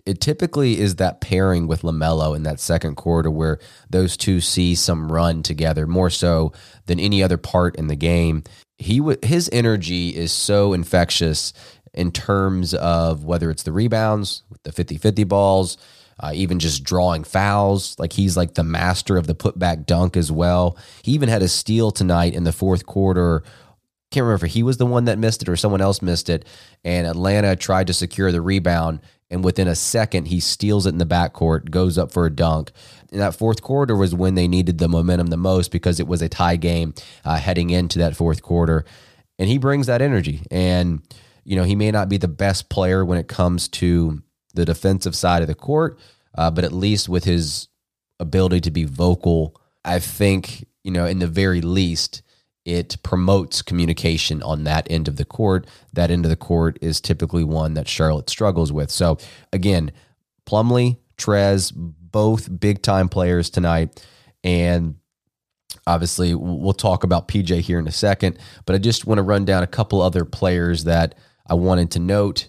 it 0.05 0.22
typically 0.22 0.79
is 0.79 0.96
that 0.96 1.22
pairing 1.22 1.67
with 1.67 1.81
LaMelo 1.81 2.36
in 2.36 2.43
that 2.43 2.60
second 2.60 2.96
quarter 2.96 3.29
where 3.29 3.60
those 3.89 4.17
two 4.17 4.41
see 4.41 4.75
some 4.75 5.12
run 5.12 5.43
together 5.43 5.88
more 5.88 6.10
so 6.10 6.51
than 6.86 7.00
any 7.00 7.22
other 7.22 7.38
part 7.38 7.75
in 7.75 7.88
the 7.88 7.96
game. 7.96 8.43
He 8.77 8.98
w- 8.98 9.17
his 9.24 9.50
energy 9.53 10.15
is 10.15 10.31
so 10.31 10.74
infectious 10.74 11.53
in 11.93 12.12
terms 12.12 12.74
of 12.74 13.25
whether 13.25 13.51
it's 13.51 13.63
the 13.63 13.72
rebounds, 13.72 14.43
the 14.63 14.72
50-50 14.72 15.27
balls, 15.27 15.77
uh, 16.20 16.31
even 16.34 16.60
just 16.60 16.84
drawing 16.84 17.24
fouls. 17.24 17.96
Like 18.00 18.13
he's 18.13 18.38
like 18.38 18.53
the 18.53 18.63
master 18.63 19.17
of 19.17 19.27
the 19.27 19.36
putback 19.36 19.86
dunk 19.86 20.15
as 20.15 20.31
well. 20.31 20.77
He 21.03 21.12
even 21.12 21.29
had 21.29 21.41
a 21.41 21.48
steal 21.48 21.91
tonight 21.91 22.34
in 22.34 22.43
the 22.43 22.51
fourth 22.51 22.86
quarter. 22.86 23.43
Can't 24.12 24.25
remember 24.25 24.46
if 24.46 24.51
he 24.51 24.63
was 24.63 24.77
the 24.77 24.86
one 24.86 25.05
that 25.05 25.20
missed 25.20 25.41
it 25.41 25.50
or 25.50 25.55
someone 25.55 25.81
else 25.81 26.01
missed 26.01 26.29
it. 26.29 26.46
And 26.84 27.08
Atlanta 27.08 27.55
tried 27.55 27.88
to 27.88 27.93
secure 27.93 28.31
the 28.31 28.41
rebound. 28.41 29.00
And 29.31 29.43
within 29.43 29.67
a 29.67 29.75
second, 29.75 30.27
he 30.27 30.39
steals 30.41 30.85
it 30.85 30.89
in 30.89 30.97
the 30.97 31.05
backcourt, 31.05 31.71
goes 31.71 31.97
up 31.97 32.11
for 32.11 32.25
a 32.25 32.29
dunk. 32.29 32.71
And 33.11 33.21
that 33.21 33.33
fourth 33.33 33.61
quarter 33.61 33.95
was 33.95 34.13
when 34.13 34.35
they 34.35 34.47
needed 34.47 34.77
the 34.77 34.89
momentum 34.89 35.27
the 35.27 35.38
most 35.38 35.71
because 35.71 36.00
it 36.00 36.07
was 36.07 36.21
a 36.21 36.29
tie 36.29 36.57
game 36.57 36.93
uh, 37.23 37.38
heading 37.38 37.69
into 37.69 37.97
that 38.00 38.15
fourth 38.15 38.43
quarter. 38.43 38.85
And 39.39 39.50
he 39.50 39.57
brings 39.57 39.88
that 39.88 40.01
energy. 40.01 40.43
And, 40.51 41.01
you 41.45 41.55
know, 41.55 41.63
he 41.63 41.75
may 41.75 41.91
not 41.91 42.09
be 42.09 42.17
the 42.17 42.27
best 42.27 42.69
player 42.69 43.03
when 43.05 43.17
it 43.17 43.29
comes 43.29 43.67
to 43.69 44.21
the 44.53 44.65
defensive 44.65 45.15
side 45.15 45.41
of 45.41 45.47
the 45.47 45.55
court, 45.55 45.97
uh, 46.38 46.51
but 46.51 46.65
at 46.65 46.73
least 46.73 47.07
with 47.07 47.23
his 47.23 47.69
ability 48.19 48.59
to 48.61 48.71
be 48.71 48.83
vocal, 48.83 49.55
I 49.85 50.00
think, 50.00 50.65
you 50.83 50.91
know, 50.91 51.05
in 51.05 51.19
the 51.19 51.27
very 51.27 51.61
least, 51.61 52.21
it 52.65 52.98
promotes 53.03 53.62
communication 53.62 54.44
on 54.44 54.63
that 54.65 54.88
end 54.89 55.08
of 55.08 55.15
the 55.15 55.25
court. 55.25 55.68
That 55.94 56.12
end 56.12 56.25
of 56.25 56.30
the 56.30 56.36
court 56.36 56.77
is 56.82 57.01
typically 57.01 57.44
one 57.44 57.74
that 57.74 57.88
Charlotte 57.88 58.30
struggles 58.30 58.72
with. 58.72 58.91
So, 58.91 59.18
again, 59.51 59.91
Plumlee, 60.46 60.98
Trez, 61.18 61.72
both 61.75 62.60
big 62.60 62.82
time 62.82 63.10
players 63.10 63.50
tonight. 63.50 64.06
And 64.44 64.96
obviously, 65.88 66.36
we'll 66.36 66.74
talk 66.74 67.03
about 67.03 67.27
PJ 67.27 67.62
here 67.62 67.80
in 67.80 67.88
a 67.88 67.91
second, 67.91 68.38
but 68.65 68.75
I 68.75 68.80
just 68.80 69.06
want 69.06 69.18
to 69.18 69.24
run 69.24 69.46
down 69.46 69.63
a 69.63 69.68
couple 69.68 70.01
other 70.01 70.25
players 70.25 70.84
that 70.84 71.15
I 71.48 71.56
wanted 71.56 71.91
to 71.91 72.00
note. 72.00 72.48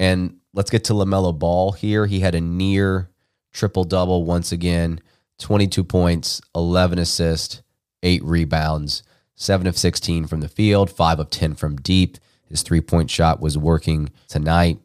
And 0.00 0.38
let's 0.52 0.70
get 0.70 0.84
to 0.84 0.94
LaMelo 0.94 1.38
Ball 1.38 1.72
here. 1.72 2.06
He 2.06 2.20
had 2.20 2.34
a 2.34 2.40
near 2.40 3.10
triple 3.52 3.84
double 3.84 4.24
once 4.24 4.50
again 4.52 5.00
22 5.38 5.84
points, 5.84 6.40
11 6.54 6.98
assists, 6.98 7.62
eight 8.02 8.22
rebounds, 8.24 9.02
seven 9.34 9.66
of 9.66 9.76
16 9.76 10.26
from 10.26 10.40
the 10.40 10.48
field, 10.48 10.90
five 10.90 11.18
of 11.18 11.30
10 11.30 11.54
from 11.54 11.76
deep. 11.76 12.18
His 12.46 12.62
three 12.62 12.80
point 12.80 13.10
shot 13.10 13.40
was 13.40 13.58
working 13.58 14.10
tonight. 14.28 14.78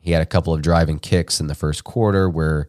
He 0.00 0.12
had 0.12 0.22
a 0.22 0.26
couple 0.26 0.52
of 0.52 0.62
driving 0.62 0.98
kicks 0.98 1.40
in 1.40 1.46
the 1.46 1.54
first 1.54 1.84
quarter 1.84 2.28
where 2.28 2.66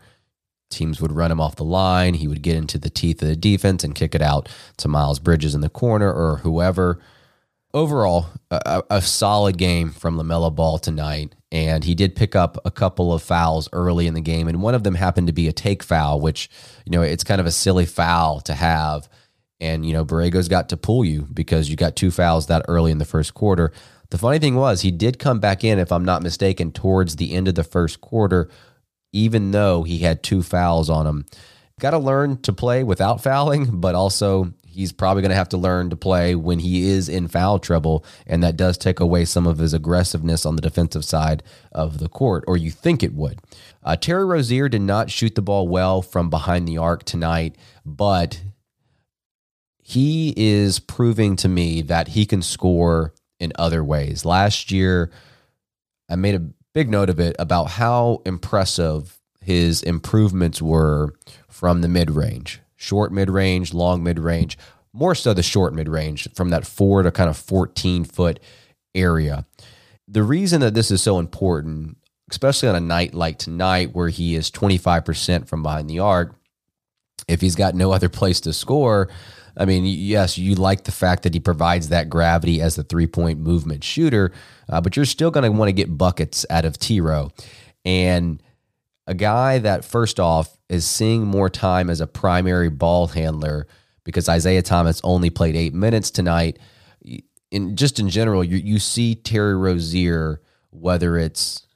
teams 0.69 1.01
would 1.01 1.11
run 1.11 1.31
him 1.31 1.41
off 1.41 1.55
the 1.55 1.63
line. 1.63 2.15
He 2.15 2.27
would 2.27 2.41
get 2.41 2.55
into 2.55 2.77
the 2.77 2.89
teeth 2.89 3.21
of 3.21 3.27
the 3.27 3.35
defense 3.35 3.83
and 3.83 3.95
kick 3.95 4.13
it 4.13 4.21
out 4.21 4.49
to 4.77 4.87
Miles 4.87 5.19
Bridges 5.19 5.55
in 5.55 5.61
the 5.61 5.69
corner 5.69 6.11
or 6.11 6.37
whoever 6.37 6.99
overall, 7.73 8.27
a, 8.51 8.83
a, 8.89 9.01
solid 9.01 9.57
game 9.57 9.91
from 9.91 10.15
LaMelo 10.15 10.53
Ball 10.53 10.77
tonight. 10.77 11.33
And 11.51 11.83
he 11.83 11.95
did 11.95 12.15
pick 12.15 12.35
up 12.35 12.57
a 12.65 12.71
couple 12.71 13.13
of 13.13 13.23
fouls 13.23 13.67
early 13.73 14.07
in 14.07 14.13
the 14.13 14.21
game. 14.21 14.47
And 14.47 14.61
one 14.61 14.75
of 14.75 14.83
them 14.83 14.95
happened 14.95 15.27
to 15.27 15.33
be 15.33 15.47
a 15.47 15.53
take 15.53 15.83
foul, 15.83 16.19
which, 16.19 16.49
you 16.85 16.91
know, 16.91 17.01
it's 17.01 17.23
kind 17.23 17.41
of 17.41 17.47
a 17.47 17.51
silly 17.51 17.85
foul 17.85 18.41
to 18.41 18.53
have. 18.53 19.09
And, 19.63 19.85
you 19.85 19.93
know, 19.93 20.03
Borrego's 20.03 20.49
got 20.49 20.67
to 20.69 20.77
pull 20.77 21.05
you 21.05 21.25
because 21.33 21.69
you 21.69 21.77
got 21.77 21.95
two 21.95 22.11
fouls 22.11 22.47
that 22.47 22.65
early 22.67 22.91
in 22.91 22.97
the 22.97 23.05
first 23.05 23.33
quarter. 23.33 23.71
The 24.09 24.17
funny 24.17 24.37
thing 24.37 24.55
was, 24.55 24.81
he 24.81 24.91
did 24.91 25.19
come 25.19 25.39
back 25.39 25.63
in, 25.63 25.79
if 25.79 25.89
I'm 25.89 26.03
not 26.03 26.21
mistaken, 26.21 26.73
towards 26.73 27.15
the 27.15 27.33
end 27.33 27.47
of 27.47 27.55
the 27.55 27.63
first 27.63 28.01
quarter, 28.01 28.49
even 29.13 29.51
though 29.51 29.83
he 29.83 29.99
had 29.99 30.21
two 30.21 30.43
fouls 30.43 30.89
on 30.89 31.07
him. 31.07 31.25
Got 31.79 31.91
to 31.91 31.97
learn 31.97 32.41
to 32.41 32.51
play 32.51 32.83
without 32.83 33.23
fouling, 33.23 33.79
but 33.79 33.95
also 33.95 34.53
he's 34.67 34.91
probably 34.91 35.21
going 35.21 35.29
to 35.29 35.37
have 35.37 35.49
to 35.49 35.57
learn 35.57 35.89
to 35.91 35.95
play 35.95 36.35
when 36.35 36.59
he 36.59 36.89
is 36.89 37.07
in 37.07 37.29
foul 37.29 37.57
trouble. 37.57 38.03
And 38.27 38.43
that 38.43 38.57
does 38.57 38.77
take 38.77 38.99
away 38.99 39.23
some 39.23 39.47
of 39.47 39.59
his 39.59 39.73
aggressiveness 39.73 40.45
on 40.45 40.57
the 40.57 40.61
defensive 40.61 41.05
side 41.05 41.41
of 41.71 41.99
the 41.99 42.09
court, 42.09 42.43
or 42.47 42.57
you 42.57 42.69
think 42.69 43.01
it 43.01 43.13
would. 43.13 43.39
Uh, 43.81 43.95
Terry 43.95 44.25
Rozier 44.25 44.67
did 44.67 44.81
not 44.81 45.09
shoot 45.09 45.35
the 45.35 45.41
ball 45.41 45.69
well 45.69 46.01
from 46.01 46.29
behind 46.29 46.67
the 46.67 46.77
arc 46.77 47.05
tonight, 47.05 47.55
but 47.85 48.41
he 49.83 50.33
is 50.37 50.79
proving 50.79 51.35
to 51.35 51.49
me 51.49 51.81
that 51.83 52.07
he 52.09 52.25
can 52.25 52.41
score 52.41 53.13
in 53.39 53.51
other 53.57 53.83
ways. 53.83 54.23
Last 54.23 54.71
year, 54.71 55.11
I 56.09 56.15
made 56.15 56.35
a 56.35 56.47
big 56.73 56.89
note 56.89 57.09
of 57.09 57.19
it 57.19 57.35
about 57.37 57.65
how 57.65 58.21
impressive 58.25 59.19
his 59.41 59.83
improvements 59.83 60.61
were 60.61 61.13
from 61.49 61.81
the 61.81 61.89
mid 61.89 62.09
range 62.09 62.61
short 62.77 63.11
mid 63.11 63.29
range, 63.29 63.73
long 63.73 64.03
mid 64.03 64.19
range, 64.19 64.57
more 64.93 65.15
so 65.15 65.33
the 65.33 65.43
short 65.43 65.73
mid 65.73 65.89
range 65.89 66.27
from 66.33 66.49
that 66.49 66.65
four 66.65 67.03
to 67.03 67.11
kind 67.11 67.29
of 67.29 67.37
14 67.37 68.05
foot 68.05 68.39
area. 68.95 69.45
The 70.07 70.23
reason 70.23 70.61
that 70.61 70.73
this 70.73 70.91
is 70.91 71.01
so 71.01 71.19
important, 71.19 71.97
especially 72.29 72.69
on 72.69 72.75
a 72.75 72.81
night 72.81 73.13
like 73.13 73.37
tonight 73.37 73.93
where 73.93 74.09
he 74.09 74.35
is 74.35 74.51
25% 74.51 75.47
from 75.47 75.63
behind 75.63 75.89
the 75.89 75.99
arc, 75.99 76.35
if 77.27 77.41
he's 77.41 77.55
got 77.55 77.75
no 77.75 77.91
other 77.91 78.09
place 78.09 78.41
to 78.41 78.53
score, 78.53 79.09
I 79.55 79.65
mean, 79.65 79.85
yes, 79.85 80.37
you 80.37 80.55
like 80.55 80.83
the 80.85 80.91
fact 80.91 81.23
that 81.23 81.33
he 81.33 81.39
provides 81.39 81.89
that 81.89 82.09
gravity 82.09 82.61
as 82.61 82.75
the 82.75 82.83
three 82.83 83.07
point 83.07 83.39
movement 83.39 83.83
shooter, 83.83 84.31
uh, 84.69 84.81
but 84.81 84.95
you're 84.95 85.05
still 85.05 85.31
going 85.31 85.43
to 85.43 85.57
want 85.57 85.69
to 85.69 85.73
get 85.73 85.97
buckets 85.97 86.45
out 86.49 86.65
of 86.65 86.77
T 86.77 86.99
Row. 87.01 87.31
And 87.85 88.41
a 89.05 89.13
guy 89.13 89.59
that, 89.59 89.85
first 89.85 90.19
off, 90.19 90.57
is 90.69 90.87
seeing 90.87 91.25
more 91.25 91.49
time 91.49 91.89
as 91.89 92.01
a 92.01 92.07
primary 92.07 92.69
ball 92.69 93.07
handler 93.07 93.67
because 94.03 94.27
Isaiah 94.27 94.61
Thomas 94.61 95.01
only 95.03 95.29
played 95.29 95.55
eight 95.55 95.73
minutes 95.73 96.09
tonight. 96.09 96.57
In 97.51 97.75
just 97.75 97.99
in 97.99 98.09
general, 98.09 98.43
you 98.43 98.57
you 98.57 98.79
see 98.79 99.13
Terry 99.13 99.55
Rozier, 99.55 100.41
whether 100.71 101.17
it's 101.17 101.67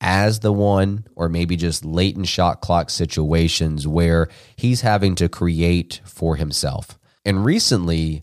as 0.00 0.40
the 0.40 0.52
one, 0.52 1.06
or 1.16 1.28
maybe 1.28 1.56
just 1.56 1.84
late 1.84 2.16
in 2.16 2.24
shot 2.24 2.60
clock 2.60 2.90
situations 2.90 3.86
where 3.86 4.28
he's 4.56 4.82
having 4.82 5.14
to 5.16 5.28
create 5.28 6.00
for 6.04 6.36
himself. 6.36 6.98
And 7.24 7.44
recently, 7.44 8.22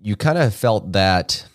you 0.00 0.16
kind 0.16 0.38
of 0.38 0.54
felt 0.54 0.92
that 0.92 1.46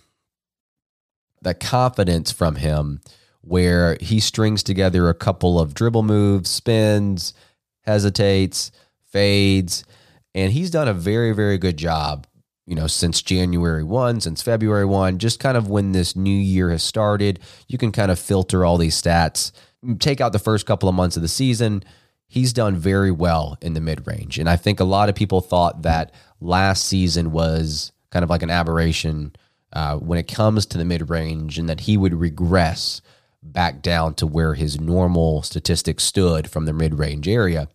that 1.41 1.59
confidence 1.59 2.31
from 2.31 2.57
him 2.57 3.01
where 3.41 3.97
he 3.99 4.19
strings 4.19 4.61
together 4.61 5.09
a 5.09 5.15
couple 5.15 5.59
of 5.59 5.73
dribble 5.73 6.03
moves, 6.03 6.49
spins, 6.49 7.33
hesitates, 7.81 8.71
fades, 9.09 9.83
and 10.35 10.53
he's 10.53 10.69
done 10.69 10.87
a 10.87 10.93
very, 10.93 11.33
very 11.33 11.57
good 11.57 11.77
job, 11.77 12.27
you 12.65 12.75
know, 12.75 12.87
since 12.87 13.21
January 13.21 13.83
1, 13.83 14.21
since 14.21 14.41
February 14.41 14.85
1, 14.85 15.17
just 15.17 15.39
kind 15.39 15.57
of 15.57 15.69
when 15.69 15.91
this 15.91 16.15
new 16.15 16.29
year 16.29 16.69
has 16.69 16.83
started. 16.83 17.39
You 17.67 17.77
can 17.77 17.91
kind 17.91 18.11
of 18.11 18.19
filter 18.19 18.63
all 18.63 18.77
these 18.77 18.99
stats, 18.99 19.51
take 19.99 20.21
out 20.21 20.31
the 20.31 20.39
first 20.39 20.65
couple 20.65 20.87
of 20.87 20.95
months 20.95 21.15
of 21.15 21.21
the 21.21 21.27
season. 21.27 21.83
He's 22.27 22.53
done 22.53 22.77
very 22.77 23.11
well 23.11 23.57
in 23.61 23.73
the 23.73 23.81
mid 23.81 24.07
range. 24.07 24.39
And 24.39 24.49
I 24.49 24.55
think 24.55 24.79
a 24.79 24.85
lot 24.85 25.09
of 25.09 25.15
people 25.15 25.41
thought 25.41 25.81
that 25.81 26.13
last 26.39 26.85
season 26.85 27.31
was 27.31 27.91
kind 28.11 28.23
of 28.23 28.29
like 28.29 28.43
an 28.43 28.49
aberration 28.49 29.33
uh, 29.73 29.97
when 29.97 30.19
it 30.19 30.27
comes 30.27 30.65
to 30.67 30.77
the 30.77 30.85
mid 30.85 31.09
range 31.09 31.57
and 31.57 31.67
that 31.69 31.81
he 31.81 31.97
would 31.97 32.13
regress 32.13 33.01
back 33.43 33.81
down 33.81 34.13
to 34.15 34.27
where 34.27 34.53
his 34.53 34.79
normal 34.79 35.41
statistics 35.41 36.03
stood 36.03 36.49
from 36.49 36.65
the 36.65 36.73
mid 36.73 36.99
range 36.99 37.27
area. 37.27 37.67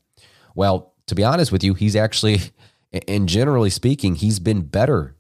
Well, 0.55 0.95
to 1.07 1.14
be 1.14 1.25
honest 1.25 1.52
with 1.52 1.64
you, 1.64 1.75
he's 1.75 1.97
actually, 1.97 2.40
and 3.09 3.28
generally 3.28 3.71
speaking, 3.71 4.14
he's 4.14 4.38
been 4.38 4.62
better. 4.62 5.16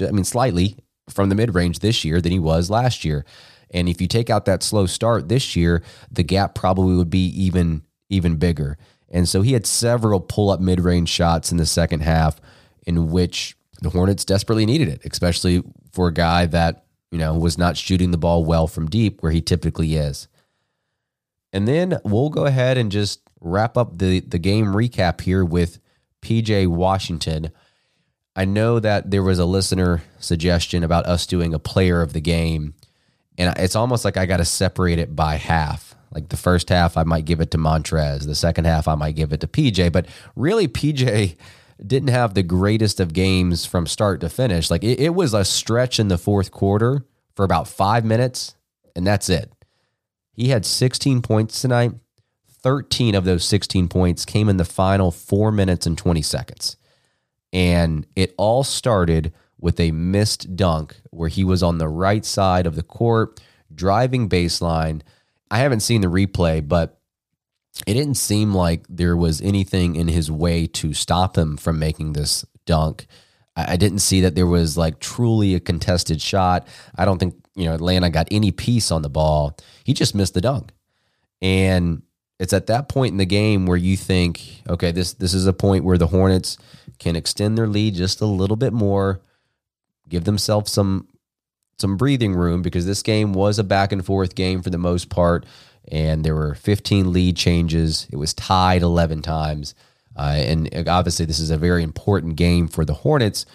I 0.00 0.10
mean, 0.10 0.24
slightly 0.24 0.76
from 1.08 1.28
the 1.28 1.34
mid 1.34 1.54
range 1.54 1.80
this 1.80 2.04
year 2.04 2.20
than 2.20 2.32
he 2.32 2.38
was 2.38 2.70
last 2.70 3.04
year. 3.04 3.24
And 3.70 3.88
if 3.88 4.00
you 4.00 4.08
take 4.08 4.30
out 4.30 4.44
that 4.46 4.62
slow 4.62 4.86
start 4.86 5.28
this 5.28 5.56
year, 5.56 5.82
the 6.10 6.22
gap 6.22 6.54
probably 6.54 6.96
would 6.96 7.10
be 7.10 7.26
even 7.28 7.82
even 8.08 8.36
bigger. 8.36 8.78
And 9.10 9.28
so 9.28 9.42
he 9.42 9.52
had 9.52 9.66
several 9.66 10.20
pull 10.20 10.50
up 10.50 10.60
mid 10.60 10.80
range 10.80 11.08
shots 11.08 11.50
in 11.50 11.58
the 11.58 11.66
second 11.66 12.00
half 12.00 12.40
in 12.86 13.10
which 13.10 13.56
the 13.80 13.90
Hornets 13.90 14.24
desperately 14.24 14.66
needed 14.66 14.88
it, 14.88 15.02
especially 15.04 15.62
for 15.92 16.08
a 16.08 16.12
guy 16.12 16.46
that, 16.46 16.84
you 17.10 17.18
know, 17.18 17.34
was 17.34 17.58
not 17.58 17.76
shooting 17.76 18.10
the 18.10 18.18
ball 18.18 18.44
well 18.44 18.66
from 18.66 18.88
deep 18.88 19.22
where 19.22 19.32
he 19.32 19.40
typically 19.40 19.94
is. 19.94 20.28
And 21.52 21.66
then 21.66 21.98
we'll 22.04 22.30
go 22.30 22.44
ahead 22.44 22.76
and 22.76 22.92
just 22.92 23.20
wrap 23.40 23.76
up 23.76 23.98
the, 23.98 24.20
the 24.20 24.38
game 24.38 24.66
recap 24.66 25.20
here 25.22 25.44
with 25.44 25.78
PJ 26.22 26.66
Washington. 26.68 27.50
I 28.36 28.44
know 28.44 28.78
that 28.78 29.10
there 29.10 29.22
was 29.22 29.38
a 29.38 29.44
listener 29.44 30.02
suggestion 30.20 30.84
about 30.84 31.06
us 31.06 31.26
doing 31.26 31.54
a 31.54 31.58
player 31.58 32.02
of 32.02 32.12
the 32.12 32.20
game, 32.20 32.74
and 33.36 33.52
it's 33.58 33.76
almost 33.76 34.04
like 34.04 34.16
I 34.16 34.26
got 34.26 34.36
to 34.38 34.44
separate 34.44 34.98
it 34.98 35.16
by 35.16 35.36
half. 35.36 35.94
Like 36.10 36.28
the 36.28 36.36
first 36.36 36.68
half, 36.68 36.96
I 36.96 37.02
might 37.02 37.24
give 37.24 37.40
it 37.40 37.50
to 37.50 37.58
Montrez. 37.58 38.24
The 38.24 38.34
second 38.34 38.64
half, 38.64 38.88
I 38.88 38.94
might 38.94 39.14
give 39.14 39.32
it 39.32 39.40
to 39.40 39.46
PJ. 39.46 39.92
But 39.92 40.06
really, 40.36 40.66
PJ 40.66 41.36
didn't 41.84 42.08
have 42.08 42.34
the 42.34 42.42
greatest 42.42 43.00
of 43.00 43.12
games 43.12 43.64
from 43.66 43.86
start 43.86 44.20
to 44.20 44.28
finish. 44.28 44.70
Like 44.70 44.82
it, 44.82 45.00
it 45.00 45.14
was 45.14 45.34
a 45.34 45.44
stretch 45.44 46.00
in 46.00 46.08
the 46.08 46.18
fourth 46.18 46.50
quarter 46.50 47.04
for 47.34 47.44
about 47.44 47.68
five 47.68 48.04
minutes, 48.04 48.56
and 48.96 49.06
that's 49.06 49.28
it. 49.28 49.52
He 50.32 50.48
had 50.48 50.64
16 50.64 51.22
points 51.22 51.60
tonight. 51.60 51.92
13 52.62 53.14
of 53.14 53.24
those 53.24 53.44
16 53.44 53.88
points 53.88 54.24
came 54.24 54.48
in 54.48 54.56
the 54.56 54.64
final 54.64 55.10
four 55.10 55.52
minutes 55.52 55.86
and 55.86 55.96
20 55.96 56.22
seconds. 56.22 56.76
And 57.52 58.06
it 58.16 58.34
all 58.36 58.64
started 58.64 59.32
with 59.60 59.80
a 59.80 59.90
missed 59.90 60.56
dunk 60.56 61.00
where 61.10 61.28
he 61.28 61.44
was 61.44 61.62
on 61.62 61.78
the 61.78 61.88
right 61.88 62.24
side 62.24 62.66
of 62.66 62.76
the 62.76 62.82
court, 62.82 63.40
driving 63.74 64.28
baseline. 64.28 65.02
I 65.50 65.58
haven't 65.58 65.80
seen 65.80 66.00
the 66.00 66.08
replay, 66.08 66.66
but 66.66 67.00
it 67.86 67.94
didn't 67.94 68.14
seem 68.14 68.54
like 68.54 68.84
there 68.88 69.16
was 69.16 69.40
anything 69.40 69.96
in 69.96 70.08
his 70.08 70.30
way 70.30 70.66
to 70.66 70.92
stop 70.92 71.38
him 71.38 71.56
from 71.56 71.78
making 71.78 72.12
this 72.12 72.44
dunk. 72.66 73.06
I 73.56 73.76
didn't 73.76 74.00
see 74.00 74.20
that 74.20 74.36
there 74.36 74.46
was 74.46 74.76
like 74.76 75.00
truly 75.00 75.54
a 75.54 75.60
contested 75.60 76.20
shot. 76.20 76.68
I 76.96 77.04
don't 77.04 77.18
think, 77.18 77.34
you 77.56 77.64
know, 77.64 77.74
Atlanta 77.74 78.08
got 78.08 78.28
any 78.30 78.52
piece 78.52 78.92
on 78.92 79.02
the 79.02 79.08
ball. 79.08 79.56
He 79.82 79.94
just 79.94 80.14
missed 80.14 80.34
the 80.34 80.40
dunk. 80.40 80.70
And 81.42 82.02
it's 82.38 82.52
at 82.52 82.66
that 82.68 82.88
point 82.88 83.12
in 83.12 83.18
the 83.18 83.26
game 83.26 83.66
where 83.66 83.76
you 83.76 83.96
think, 83.96 84.62
okay, 84.68 84.92
this 84.92 85.14
this 85.14 85.34
is 85.34 85.46
a 85.46 85.52
point 85.52 85.84
where 85.84 85.98
the 85.98 86.06
Hornets 86.06 86.56
can 86.98 87.16
extend 87.16 87.58
their 87.58 87.66
lead 87.66 87.94
just 87.94 88.20
a 88.20 88.26
little 88.26 88.56
bit 88.56 88.72
more, 88.72 89.20
give 90.08 90.24
themselves 90.24 90.70
some 90.70 91.08
some 91.78 91.96
breathing 91.96 92.34
room 92.34 92.62
because 92.62 92.86
this 92.86 93.02
game 93.02 93.32
was 93.32 93.58
a 93.58 93.64
back 93.64 93.92
and 93.92 94.04
forth 94.04 94.34
game 94.34 94.62
for 94.62 94.70
the 94.70 94.78
most 94.78 95.10
part, 95.10 95.46
and 95.90 96.24
there 96.24 96.34
were 96.34 96.54
15 96.54 97.12
lead 97.12 97.36
changes. 97.36 98.06
It 98.10 98.16
was 98.16 98.34
tied 98.34 98.82
11 98.82 99.22
times, 99.22 99.74
uh, 100.16 100.34
and 100.36 100.88
obviously 100.88 101.26
this 101.26 101.38
is 101.40 101.50
a 101.50 101.58
very 101.58 101.82
important 101.82 102.36
game 102.36 102.68
for 102.68 102.84
the 102.84 102.94
Hornets. 102.94 103.46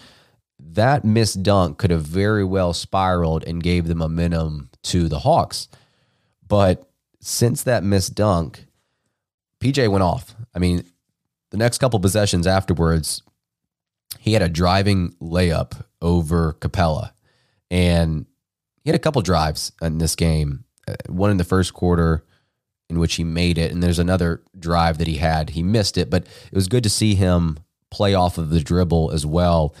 That 0.58 1.04
missed 1.04 1.42
dunk 1.42 1.78
could 1.78 1.90
have 1.90 2.04
very 2.04 2.44
well 2.44 2.72
spiraled 2.74 3.44
and 3.44 3.62
gave 3.62 3.86
the 3.86 3.94
momentum 3.94 4.70
to 4.84 5.08
the 5.08 5.20
Hawks, 5.20 5.68
but 6.46 6.90
since 7.20 7.62
that 7.62 7.82
missed 7.82 8.14
dunk, 8.14 8.66
PJ 9.64 9.88
went 9.88 10.02
off. 10.02 10.34
I 10.54 10.58
mean, 10.58 10.84
the 11.50 11.56
next 11.56 11.78
couple 11.78 11.98
possessions 11.98 12.46
afterwards, 12.46 13.22
he 14.18 14.34
had 14.34 14.42
a 14.42 14.48
driving 14.48 15.12
layup 15.22 15.84
over 16.02 16.52
Capela, 16.60 17.12
And 17.70 18.26
he 18.82 18.90
had 18.90 18.94
a 18.94 19.02
couple 19.02 19.22
drives 19.22 19.72
in 19.80 19.96
this 19.98 20.14
game. 20.14 20.64
Uh, 20.86 20.96
one 21.08 21.30
in 21.30 21.38
the 21.38 21.44
first 21.44 21.72
quarter 21.72 22.24
in 22.90 22.98
which 22.98 23.14
he 23.14 23.24
made 23.24 23.56
it, 23.56 23.72
and 23.72 23.82
there's 23.82 23.98
another 23.98 24.42
drive 24.58 24.98
that 24.98 25.06
he 25.06 25.16
had. 25.16 25.50
He 25.50 25.62
missed 25.62 25.96
it, 25.96 26.10
but 26.10 26.24
it 26.24 26.54
was 26.54 26.68
good 26.68 26.82
to 26.82 26.90
see 26.90 27.14
him 27.14 27.58
play 27.90 28.12
off 28.12 28.36
of 28.36 28.50
the 28.50 28.60
dribble 28.60 29.12
as 29.12 29.24
well. 29.24 29.74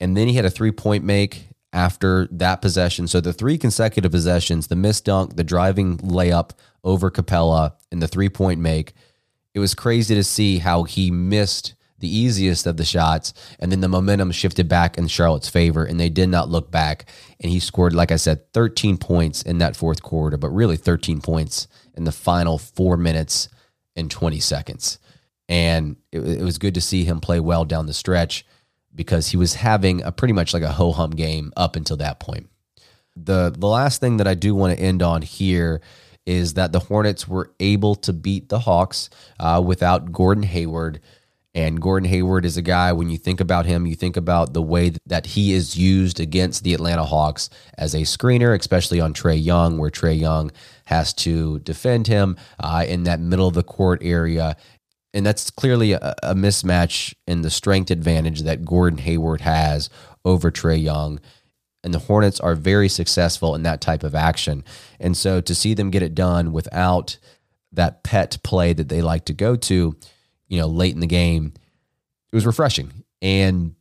And 0.00 0.16
then 0.16 0.26
he 0.26 0.34
had 0.34 0.44
a 0.44 0.50
three 0.50 0.72
point 0.72 1.04
make 1.04 1.50
after 1.76 2.26
that 2.30 2.62
possession. 2.62 3.06
So 3.06 3.20
the 3.20 3.34
three 3.34 3.58
consecutive 3.58 4.10
possessions, 4.10 4.68
the 4.68 4.74
missed 4.74 5.04
dunk, 5.04 5.36
the 5.36 5.44
driving 5.44 5.98
layup 5.98 6.52
over 6.82 7.10
Capela, 7.10 7.74
and 7.92 8.00
the 8.00 8.08
three 8.08 8.30
point 8.30 8.60
make, 8.60 8.94
it 9.52 9.58
was 9.58 9.74
crazy 9.74 10.14
to 10.14 10.24
see 10.24 10.58
how 10.58 10.84
he 10.84 11.10
missed 11.10 11.74
the 11.98 12.08
easiest 12.08 12.66
of 12.66 12.78
the 12.78 12.84
shots, 12.84 13.34
and 13.58 13.70
then 13.70 13.80
the 13.80 13.88
momentum 13.88 14.30
shifted 14.32 14.68
back 14.68 14.98
in 14.98 15.06
Charlotte's 15.06 15.48
favor, 15.48 15.84
and 15.84 16.00
they 16.00 16.08
did 16.08 16.28
not 16.28 16.48
look 16.48 16.70
back. 16.70 17.08
And 17.40 17.50
he 17.50 17.60
scored, 17.60 17.94
like 17.94 18.10
I 18.10 18.16
said, 18.16 18.52
13 18.52 18.96
points 18.96 19.42
in 19.42 19.58
that 19.58 19.76
fourth 19.76 20.02
quarter, 20.02 20.36
but 20.38 20.50
really 20.50 20.76
13 20.76 21.20
points 21.20 21.68
in 21.94 22.04
the 22.04 22.12
final 22.12 22.58
four 22.58 22.96
minutes 22.96 23.48
and 23.94 24.10
20 24.10 24.40
seconds. 24.40 24.98
And 25.48 25.96
it, 26.10 26.20
it 26.20 26.42
was 26.42 26.58
good 26.58 26.74
to 26.74 26.80
see 26.80 27.04
him 27.04 27.20
play 27.20 27.40
well 27.40 27.64
down 27.66 27.86
the 27.86 27.94
stretch 27.94 28.44
because 28.96 29.28
he 29.28 29.36
was 29.36 29.54
having 29.54 30.02
a 30.02 30.10
pretty 30.10 30.32
much 30.34 30.52
like 30.52 30.62
a 30.62 30.72
ho 30.72 30.90
hum 30.90 31.10
game 31.10 31.52
up 31.56 31.76
until 31.76 31.96
that 31.98 32.18
point. 32.18 32.48
The 33.14 33.54
the 33.56 33.68
last 33.68 34.00
thing 34.00 34.16
that 34.16 34.26
I 34.26 34.34
do 34.34 34.54
want 34.54 34.76
to 34.76 34.82
end 34.82 35.02
on 35.02 35.22
here 35.22 35.80
is 36.26 36.54
that 36.54 36.72
the 36.72 36.80
Hornets 36.80 37.28
were 37.28 37.52
able 37.60 37.94
to 37.94 38.12
beat 38.12 38.48
the 38.48 38.58
Hawks 38.60 39.08
uh, 39.38 39.62
without 39.64 40.10
Gordon 40.10 40.42
Hayward. 40.42 41.00
And 41.54 41.80
Gordon 41.80 42.06
Hayward 42.10 42.44
is 42.44 42.58
a 42.58 42.62
guy, 42.62 42.92
when 42.92 43.08
you 43.08 43.16
think 43.16 43.40
about 43.40 43.64
him, 43.64 43.86
you 43.86 43.94
think 43.94 44.18
about 44.18 44.52
the 44.52 44.60
way 44.60 44.92
that 45.06 45.24
he 45.24 45.54
is 45.54 45.74
used 45.74 46.20
against 46.20 46.64
the 46.64 46.74
Atlanta 46.74 47.04
Hawks 47.04 47.48
as 47.78 47.94
a 47.94 48.02
screener, 48.02 48.54
especially 48.58 49.00
on 49.00 49.14
Trae 49.14 49.42
Young, 49.42 49.78
where 49.78 49.88
Trae 49.88 50.20
Young 50.20 50.50
has 50.84 51.14
to 51.14 51.60
defend 51.60 52.08
him 52.08 52.36
uh, 52.60 52.84
in 52.86 53.04
that 53.04 53.20
middle 53.20 53.48
of 53.48 53.54
the 53.54 53.62
court 53.62 54.00
area 54.02 54.54
and 55.16 55.24
that's 55.24 55.50
clearly 55.50 55.92
a, 55.92 56.14
a, 56.22 56.34
mismatch 56.34 57.14
in 57.26 57.40
the 57.40 57.48
strength 57.48 57.90
advantage 57.90 58.42
that 58.42 58.66
Gordon 58.66 58.98
Hayward 58.98 59.40
has 59.40 59.88
over 60.26 60.50
Trae 60.50 60.80
Young. 60.80 61.20
And 61.82 61.94
the 61.94 62.00
Hornets 62.00 62.38
are 62.38 62.54
very 62.54 62.90
successful 62.90 63.54
in 63.54 63.62
that 63.62 63.80
type 63.80 64.02
of 64.02 64.14
action. 64.14 64.62
And 65.00 65.16
so 65.16 65.40
to 65.40 65.54
see 65.54 65.72
them 65.72 65.90
get 65.90 66.02
it 66.02 66.14
done 66.14 66.52
without 66.52 67.16
that 67.72 68.02
pet 68.02 68.36
play 68.44 68.74
that 68.74 68.90
they 68.90 69.00
like 69.00 69.24
to 69.24 69.32
go 69.32 69.56
to, 69.56 69.96
you 70.48 70.60
know, 70.60 70.66
late 70.66 70.94
in 70.94 71.00
the 71.00 71.06
game, 71.06 71.54
it 72.30 72.36
was 72.36 72.44
refreshing. 72.44 72.92
And 73.22 73.74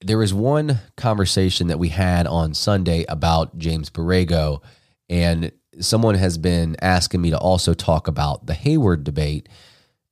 there 0.00 0.18
was 0.18 0.32
one 0.32 0.78
conversation 0.96 1.66
that 1.66 1.80
we 1.80 1.88
had 1.88 2.28
on 2.28 2.54
Sunday 2.54 3.04
about 3.08 3.58
James 3.58 3.90
Borrego, 3.90 4.62
and 5.08 5.50
someone 5.80 6.14
has 6.14 6.38
been 6.38 6.76
asking 6.80 7.20
me 7.20 7.30
to 7.30 7.38
also 7.38 7.74
talk 7.74 8.06
about 8.06 8.46
the 8.46 8.54
Hayward 8.54 9.02
debate. 9.02 9.48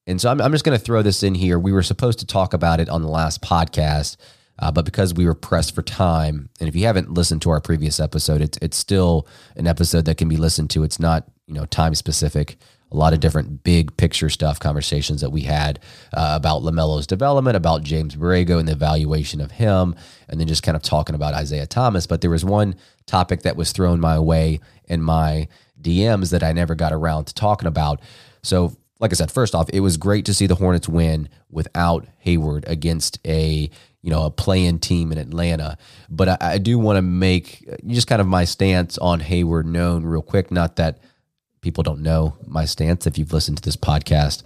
And 0.07 0.21
so 0.21 0.31
I'm, 0.31 0.41
I'm 0.41 0.53
just 0.53 0.65
going 0.65 0.79
to 0.79 0.85
throw 0.85 1.03
this 1.03 1.23
in 1.23 1.35
here. 1.35 1.59
We 1.59 1.73
were 1.73 1.83
supposed 1.83 2.21
to 2.21 2.27
talk 2.27 2.55
about 2.55 2.81
it 2.81 2.89
on 2.89 3.03
the 3.03 3.09
last 3.09 3.43
podcast, 3.43 4.17
uh, 4.59 4.71
but 4.71 4.85
because 4.85 5.13
we 5.13 5.27
were 5.27 5.35
pressed 5.35 5.75
for 5.75 5.83
time, 5.83 6.49
and 6.61 6.69
if 6.69 6.77
you 6.77 6.87
haven't 6.87 7.13
listened 7.13 7.43
to 7.43 7.51
our 7.51 7.61
previous 7.61 8.01
episode, 8.01 8.41
it's 8.41 8.59
it's 8.63 8.77
still 8.77 9.27
an 9.57 9.67
episode 9.67 10.05
that 10.07 10.17
can 10.17 10.29
be 10.29 10.37
listened 10.37 10.71
to. 10.71 10.83
It's 10.83 11.01
not 11.01 11.29
you 11.47 11.55
know 11.55 11.67
time 11.67 11.95
specific. 11.95 12.57
A 12.93 12.97
lot 12.97 13.13
of 13.13 13.19
different 13.19 13.65
big 13.65 13.97
picture 13.97 14.31
stuff, 14.31 14.61
conversations 14.61 15.21
that 15.21 15.31
we 15.31 15.41
had 15.41 15.81
uh, 16.15 16.35
about 16.37 16.63
LaMelo's 16.63 17.09
development, 17.09 17.57
about 17.57 17.83
James 17.83 18.15
Borrego 18.15 18.61
and 18.61 18.69
the 18.69 18.73
evaluation 18.73 19.41
of 19.41 19.51
him, 19.51 19.97
and 20.29 20.39
then 20.39 20.47
just 20.47 20.63
kind 20.63 20.77
of 20.77 20.83
talking 20.83 21.17
about 21.17 21.35
Isaiah 21.35 21.67
Thomas. 21.67 22.07
But 22.07 22.21
there 22.21 22.31
was 22.31 22.45
one 22.45 22.77
topic 23.05 23.43
that 23.43 23.57
was 23.57 23.73
thrown 23.73 23.99
my 23.99 24.21
way 24.21 24.61
in 24.85 25.03
my 25.03 25.49
DMs 25.83 26.31
that 26.31 26.45
I 26.45 26.53
never 26.53 26.77
got 26.77 26.93
around 26.93 27.25
to 27.25 27.35
talking 27.35 27.67
about. 27.67 28.01
So, 28.45 28.77
like 28.99 29.13
I 29.13 29.15
said, 29.15 29.31
first 29.31 29.55
off, 29.55 29.69
it 29.73 29.81
was 29.81 29.97
great 29.97 30.25
to 30.27 30.35
see 30.35 30.47
the 30.47 30.55
Hornets 30.55 30.89
win 30.89 31.29
without 31.51 32.07
Hayward 32.19 32.65
against 32.67 33.19
a 33.27 33.71
you 34.03 34.11
know 34.11 34.25
a 34.25 34.31
playing 34.31 34.79
team 34.79 35.13
in 35.13 35.19
Atlanta. 35.19 35.77
But 36.09 36.29
I, 36.29 36.37
I 36.41 36.59
do 36.59 36.79
want 36.79 36.97
to 36.97 37.03
make 37.03 37.65
uh, 37.71 37.77
just 37.87 38.07
kind 38.07 38.21
of 38.21 38.27
my 38.27 38.45
stance 38.45 38.99
on 38.99 39.21
Hayward 39.21 39.67
known 39.67 40.05
real 40.05 40.23
quick. 40.23 40.51
Not 40.51 40.77
that 40.77 40.99
people 41.61 41.83
don't 41.83 42.01
know 42.03 42.37
my 42.47 42.65
stance 42.65 43.07
if 43.07 43.19
you've 43.19 43.33
listened 43.33 43.59
to 43.59 43.63
this 43.63 43.77
podcast. 43.77 44.43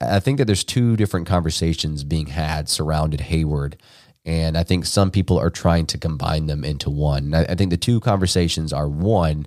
I 0.00 0.20
think 0.20 0.38
that 0.38 0.44
there's 0.44 0.64
two 0.64 0.96
different 0.96 1.26
conversations 1.26 2.04
being 2.04 2.26
had 2.26 2.68
surrounded 2.68 3.20
Hayward. 3.22 3.76
And 4.24 4.56
I 4.56 4.62
think 4.62 4.86
some 4.86 5.10
people 5.10 5.38
are 5.38 5.50
trying 5.50 5.86
to 5.86 5.98
combine 5.98 6.46
them 6.46 6.64
into 6.64 6.88
one. 6.88 7.34
I, 7.34 7.44
I 7.44 7.54
think 7.54 7.70
the 7.70 7.76
two 7.76 8.00
conversations 8.00 8.72
are 8.72 8.88
one, 8.88 9.46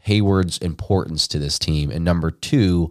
Hayward's 0.00 0.58
importance 0.58 1.26
to 1.28 1.38
this 1.38 1.58
team. 1.58 1.90
And 1.90 2.04
number 2.04 2.30
two, 2.30 2.90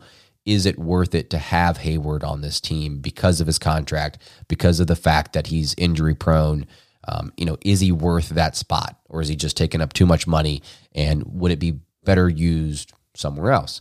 is 0.50 0.66
it 0.66 0.80
worth 0.80 1.14
it 1.14 1.30
to 1.30 1.38
have 1.38 1.78
Hayward 1.78 2.24
on 2.24 2.42
this 2.42 2.60
team 2.60 2.98
because 3.02 3.40
of 3.40 3.46
his 3.46 3.60
contract, 3.60 4.18
because 4.48 4.80
of 4.80 4.88
the 4.88 4.96
fact 4.96 5.34
that 5.34 5.48
he's 5.48 5.76
injury 5.78 6.16
prone? 6.16 6.66
Um, 7.08 7.32
you 7.38 7.46
know, 7.46 7.58
is 7.62 7.80
he 7.82 7.92
worth 7.92 8.30
that 8.30 8.56
spot 8.56 9.00
or 9.08 9.22
is 9.22 9.28
he 9.28 9.36
just 9.36 9.56
taking 9.56 9.80
up 9.80 9.94
too 9.94 10.08
much 10.08 10.26
money? 10.26 10.64
And 10.96 11.24
would 11.26 11.52
it 11.52 11.60
be 11.60 11.80
better 12.04 12.28
used 12.28 12.94
somewhere 13.14 13.52
else? 13.52 13.80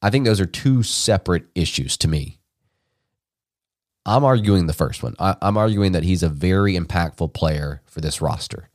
I 0.00 0.08
think 0.08 0.24
those 0.24 0.40
are 0.40 0.46
two 0.46 0.82
separate 0.82 1.44
issues 1.54 1.98
to 1.98 2.08
me. 2.08 2.38
I'm 4.06 4.24
arguing 4.24 4.66
the 4.66 4.72
first 4.72 5.02
one. 5.02 5.14
I, 5.18 5.36
I'm 5.42 5.58
arguing 5.58 5.92
that 5.92 6.04
he's 6.04 6.22
a 6.22 6.30
very 6.30 6.74
impactful 6.74 7.34
player 7.34 7.82
for 7.84 8.00
this 8.00 8.22
roster. 8.22 8.70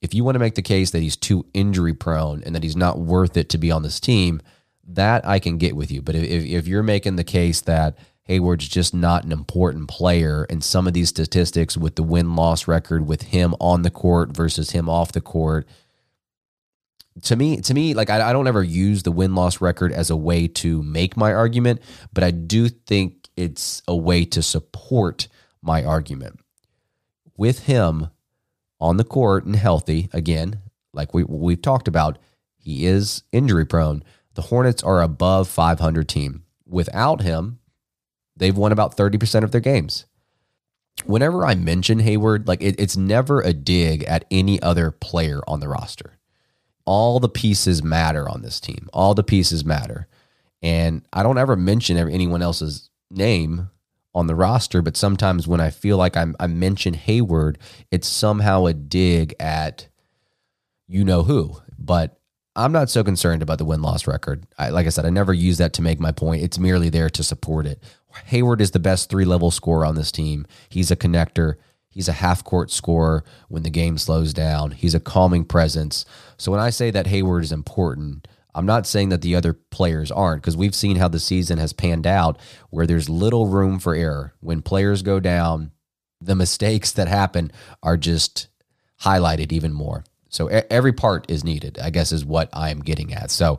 If 0.00 0.14
you 0.14 0.24
want 0.24 0.36
to 0.36 0.40
make 0.40 0.54
the 0.54 0.62
case 0.62 0.90
that 0.92 1.02
he's 1.02 1.16
too 1.16 1.44
injury 1.52 1.92
prone 1.92 2.42
and 2.44 2.54
that 2.54 2.62
he's 2.62 2.76
not 2.76 2.98
worth 2.98 3.36
it 3.36 3.50
to 3.50 3.58
be 3.58 3.70
on 3.70 3.82
this 3.82 4.00
team, 4.00 4.40
that 4.88 5.26
I 5.26 5.38
can 5.38 5.58
get 5.58 5.76
with 5.76 5.90
you. 5.90 6.02
But 6.02 6.14
if, 6.14 6.44
if 6.44 6.66
you're 6.66 6.82
making 6.82 7.16
the 7.16 7.24
case 7.24 7.60
that 7.62 7.98
Hayward's 8.24 8.68
just 8.68 8.94
not 8.94 9.24
an 9.24 9.32
important 9.32 9.88
player, 9.88 10.46
and 10.50 10.62
some 10.62 10.86
of 10.86 10.94
these 10.94 11.08
statistics 11.08 11.76
with 11.76 11.96
the 11.96 12.02
win 12.02 12.34
loss 12.34 12.66
record 12.66 13.06
with 13.06 13.22
him 13.22 13.54
on 13.60 13.82
the 13.82 13.90
court 13.90 14.36
versus 14.36 14.72
him 14.72 14.88
off 14.88 15.12
the 15.12 15.20
court, 15.20 15.66
to 17.22 17.36
me, 17.36 17.60
to 17.62 17.72
me, 17.72 17.94
like 17.94 18.10
I, 18.10 18.30
I 18.30 18.32
don't 18.32 18.48
ever 18.48 18.62
use 18.62 19.02
the 19.02 19.12
win 19.12 19.34
loss 19.34 19.60
record 19.60 19.92
as 19.92 20.10
a 20.10 20.16
way 20.16 20.48
to 20.48 20.82
make 20.82 21.16
my 21.16 21.32
argument, 21.32 21.80
but 22.12 22.24
I 22.24 22.30
do 22.30 22.68
think 22.68 23.28
it's 23.36 23.82
a 23.86 23.96
way 23.96 24.24
to 24.26 24.42
support 24.42 25.28
my 25.62 25.84
argument. 25.84 26.40
With 27.36 27.60
him 27.60 28.08
on 28.80 28.96
the 28.96 29.04
court 29.04 29.44
and 29.44 29.56
healthy, 29.56 30.08
again, 30.12 30.60
like 30.92 31.14
we 31.14 31.24
we've 31.24 31.62
talked 31.62 31.88
about, 31.88 32.18
he 32.56 32.86
is 32.86 33.22
injury 33.32 33.64
prone 33.64 34.02
the 34.36 34.42
Hornets 34.42 34.82
are 34.82 35.02
above 35.02 35.48
500 35.48 36.08
team. 36.08 36.44
Without 36.66 37.22
him, 37.22 37.58
they've 38.36 38.56
won 38.56 38.70
about 38.70 38.96
30% 38.96 39.42
of 39.42 39.50
their 39.50 39.60
games. 39.60 40.06
Whenever 41.04 41.44
I 41.44 41.54
mention 41.54 41.98
Hayward, 41.98 42.46
like 42.46 42.62
it, 42.62 42.76
it's 42.78 42.96
never 42.96 43.40
a 43.40 43.52
dig 43.52 44.04
at 44.04 44.24
any 44.30 44.60
other 44.62 44.90
player 44.90 45.40
on 45.48 45.60
the 45.60 45.68
roster. 45.68 46.18
All 46.84 47.18
the 47.18 47.28
pieces 47.28 47.82
matter 47.82 48.28
on 48.28 48.42
this 48.42 48.60
team. 48.60 48.88
All 48.92 49.14
the 49.14 49.24
pieces 49.24 49.64
matter. 49.64 50.06
And 50.62 51.06
I 51.12 51.22
don't 51.22 51.38
ever 51.38 51.56
mention 51.56 51.96
anyone 51.96 52.42
else's 52.42 52.90
name 53.10 53.70
on 54.14 54.26
the 54.26 54.34
roster, 54.34 54.80
but 54.80 54.96
sometimes 54.96 55.46
when 55.46 55.60
I 55.60 55.70
feel 55.70 55.98
like 55.98 56.16
I'm, 56.16 56.34
I 56.40 56.46
mention 56.46 56.94
Hayward, 56.94 57.58
it's 57.90 58.08
somehow 58.08 58.64
a 58.66 58.72
dig 58.72 59.34
at 59.38 59.88
you 60.88 61.04
know 61.04 61.22
who. 61.22 61.56
But 61.78 62.18
I'm 62.56 62.72
not 62.72 62.88
so 62.88 63.04
concerned 63.04 63.42
about 63.42 63.58
the 63.58 63.66
win 63.66 63.82
loss 63.82 64.06
record. 64.06 64.46
I, 64.58 64.70
like 64.70 64.86
I 64.86 64.88
said, 64.88 65.04
I 65.04 65.10
never 65.10 65.34
use 65.34 65.58
that 65.58 65.74
to 65.74 65.82
make 65.82 66.00
my 66.00 66.10
point. 66.10 66.42
It's 66.42 66.58
merely 66.58 66.88
there 66.88 67.10
to 67.10 67.22
support 67.22 67.66
it. 67.66 67.82
Hayward 68.26 68.62
is 68.62 68.70
the 68.70 68.78
best 68.78 69.10
three 69.10 69.26
level 69.26 69.50
scorer 69.50 69.84
on 69.84 69.94
this 69.94 70.10
team. 70.10 70.46
He's 70.70 70.90
a 70.90 70.96
connector. 70.96 71.56
He's 71.90 72.08
a 72.08 72.14
half 72.14 72.42
court 72.42 72.70
scorer 72.70 73.24
when 73.48 73.62
the 73.62 73.70
game 73.70 73.98
slows 73.98 74.32
down. 74.32 74.70
He's 74.70 74.94
a 74.94 75.00
calming 75.00 75.44
presence. 75.44 76.06
So 76.38 76.50
when 76.50 76.60
I 76.60 76.70
say 76.70 76.90
that 76.90 77.06
Hayward 77.06 77.44
is 77.44 77.52
important, 77.52 78.26
I'm 78.54 78.66
not 78.66 78.86
saying 78.86 79.10
that 79.10 79.20
the 79.20 79.36
other 79.36 79.52
players 79.52 80.10
aren't 80.10 80.40
because 80.42 80.56
we've 80.56 80.74
seen 80.74 80.96
how 80.96 81.08
the 81.08 81.20
season 81.20 81.58
has 81.58 81.74
panned 81.74 82.06
out 82.06 82.40
where 82.70 82.86
there's 82.86 83.10
little 83.10 83.48
room 83.48 83.78
for 83.78 83.94
error. 83.94 84.32
When 84.40 84.62
players 84.62 85.02
go 85.02 85.20
down, 85.20 85.72
the 86.22 86.34
mistakes 86.34 86.90
that 86.92 87.06
happen 87.06 87.52
are 87.82 87.98
just 87.98 88.48
highlighted 89.02 89.52
even 89.52 89.74
more. 89.74 90.04
So 90.36 90.46
every 90.48 90.92
part 90.92 91.30
is 91.30 91.44
needed, 91.44 91.78
I 91.78 91.90
guess, 91.90 92.12
is 92.12 92.24
what 92.24 92.50
I'm 92.52 92.80
getting 92.80 93.14
at. 93.14 93.30
So 93.30 93.58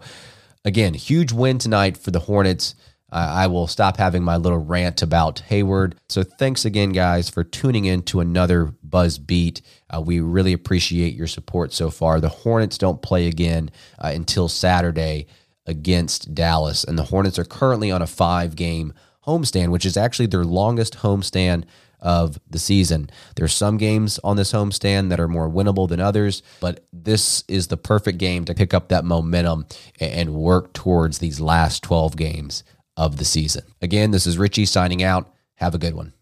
again, 0.64 0.94
huge 0.94 1.32
win 1.32 1.58
tonight 1.58 1.98
for 1.98 2.12
the 2.12 2.20
Hornets. 2.20 2.76
I 3.10 3.48
will 3.48 3.68
stop 3.68 3.96
having 3.98 4.22
my 4.22 4.36
little 4.36 4.58
rant 4.58 5.02
about 5.02 5.40
Hayward. 5.40 5.96
So 6.10 6.24
thanks 6.24 6.66
again, 6.66 6.92
guys, 6.92 7.30
for 7.30 7.44
tuning 7.44 7.86
in 7.86 8.04
to 8.04 8.20
another 8.20 8.74
Buzz 8.84 9.18
Beat. 9.18 9.62
Uh, 9.90 10.02
we 10.02 10.20
really 10.20 10.52
appreciate 10.52 11.14
your 11.14 11.28
support 11.28 11.72
so 11.72 11.90
far. 11.90 12.20
The 12.20 12.28
Hornets 12.28 12.78
don't 12.78 13.02
play 13.02 13.28
again 13.28 13.72
uh, 13.98 14.12
until 14.14 14.50
Saturday 14.50 15.28
against 15.66 16.36
Dallas, 16.36 16.84
and 16.84 16.98
the 16.98 17.04
Hornets 17.04 17.40
are 17.40 17.46
currently 17.46 17.92
on 17.92 18.02
a 18.02 18.08
five 18.08 18.58
game 18.58 18.94
homestand, 19.26 19.70
which 19.70 19.86
is 19.86 19.96
actually 19.96 20.28
their 20.28 20.46
longest 20.46 20.98
homestand 20.98 21.64
of 22.00 22.40
the 22.50 22.60
season. 22.60 23.10
There's 23.36 23.54
some 23.54 23.78
games 23.78 24.20
on 24.24 24.38
this 24.38 24.52
homestand 24.52 25.10
that 25.10 25.20
are 25.20 25.28
more 25.28 25.50
winnable 25.50 25.88
than 25.90 26.00
others, 26.00 26.44
but 26.60 26.86
this 26.94 27.44
is 27.48 27.68
the 27.68 27.78
perfect 27.78 28.18
game 28.18 28.46
to 28.46 28.54
pick 28.54 28.74
up 28.74 28.90
that 28.90 29.06
momentum 29.06 29.66
and 30.00 30.34
work 30.34 30.74
towards 30.74 31.20
these 31.20 31.40
last 31.40 31.84
12 31.84 32.16
games 32.16 32.64
of 32.96 33.18
the 33.18 33.26
season. 33.26 33.64
Again, 33.82 34.12
this 34.12 34.28
is 34.28 34.38
Richie 34.38 34.66
signing 34.66 35.04
out. 35.04 35.32
Have 35.56 35.76
a 35.76 35.80
good 35.80 35.96
one. 35.96 36.14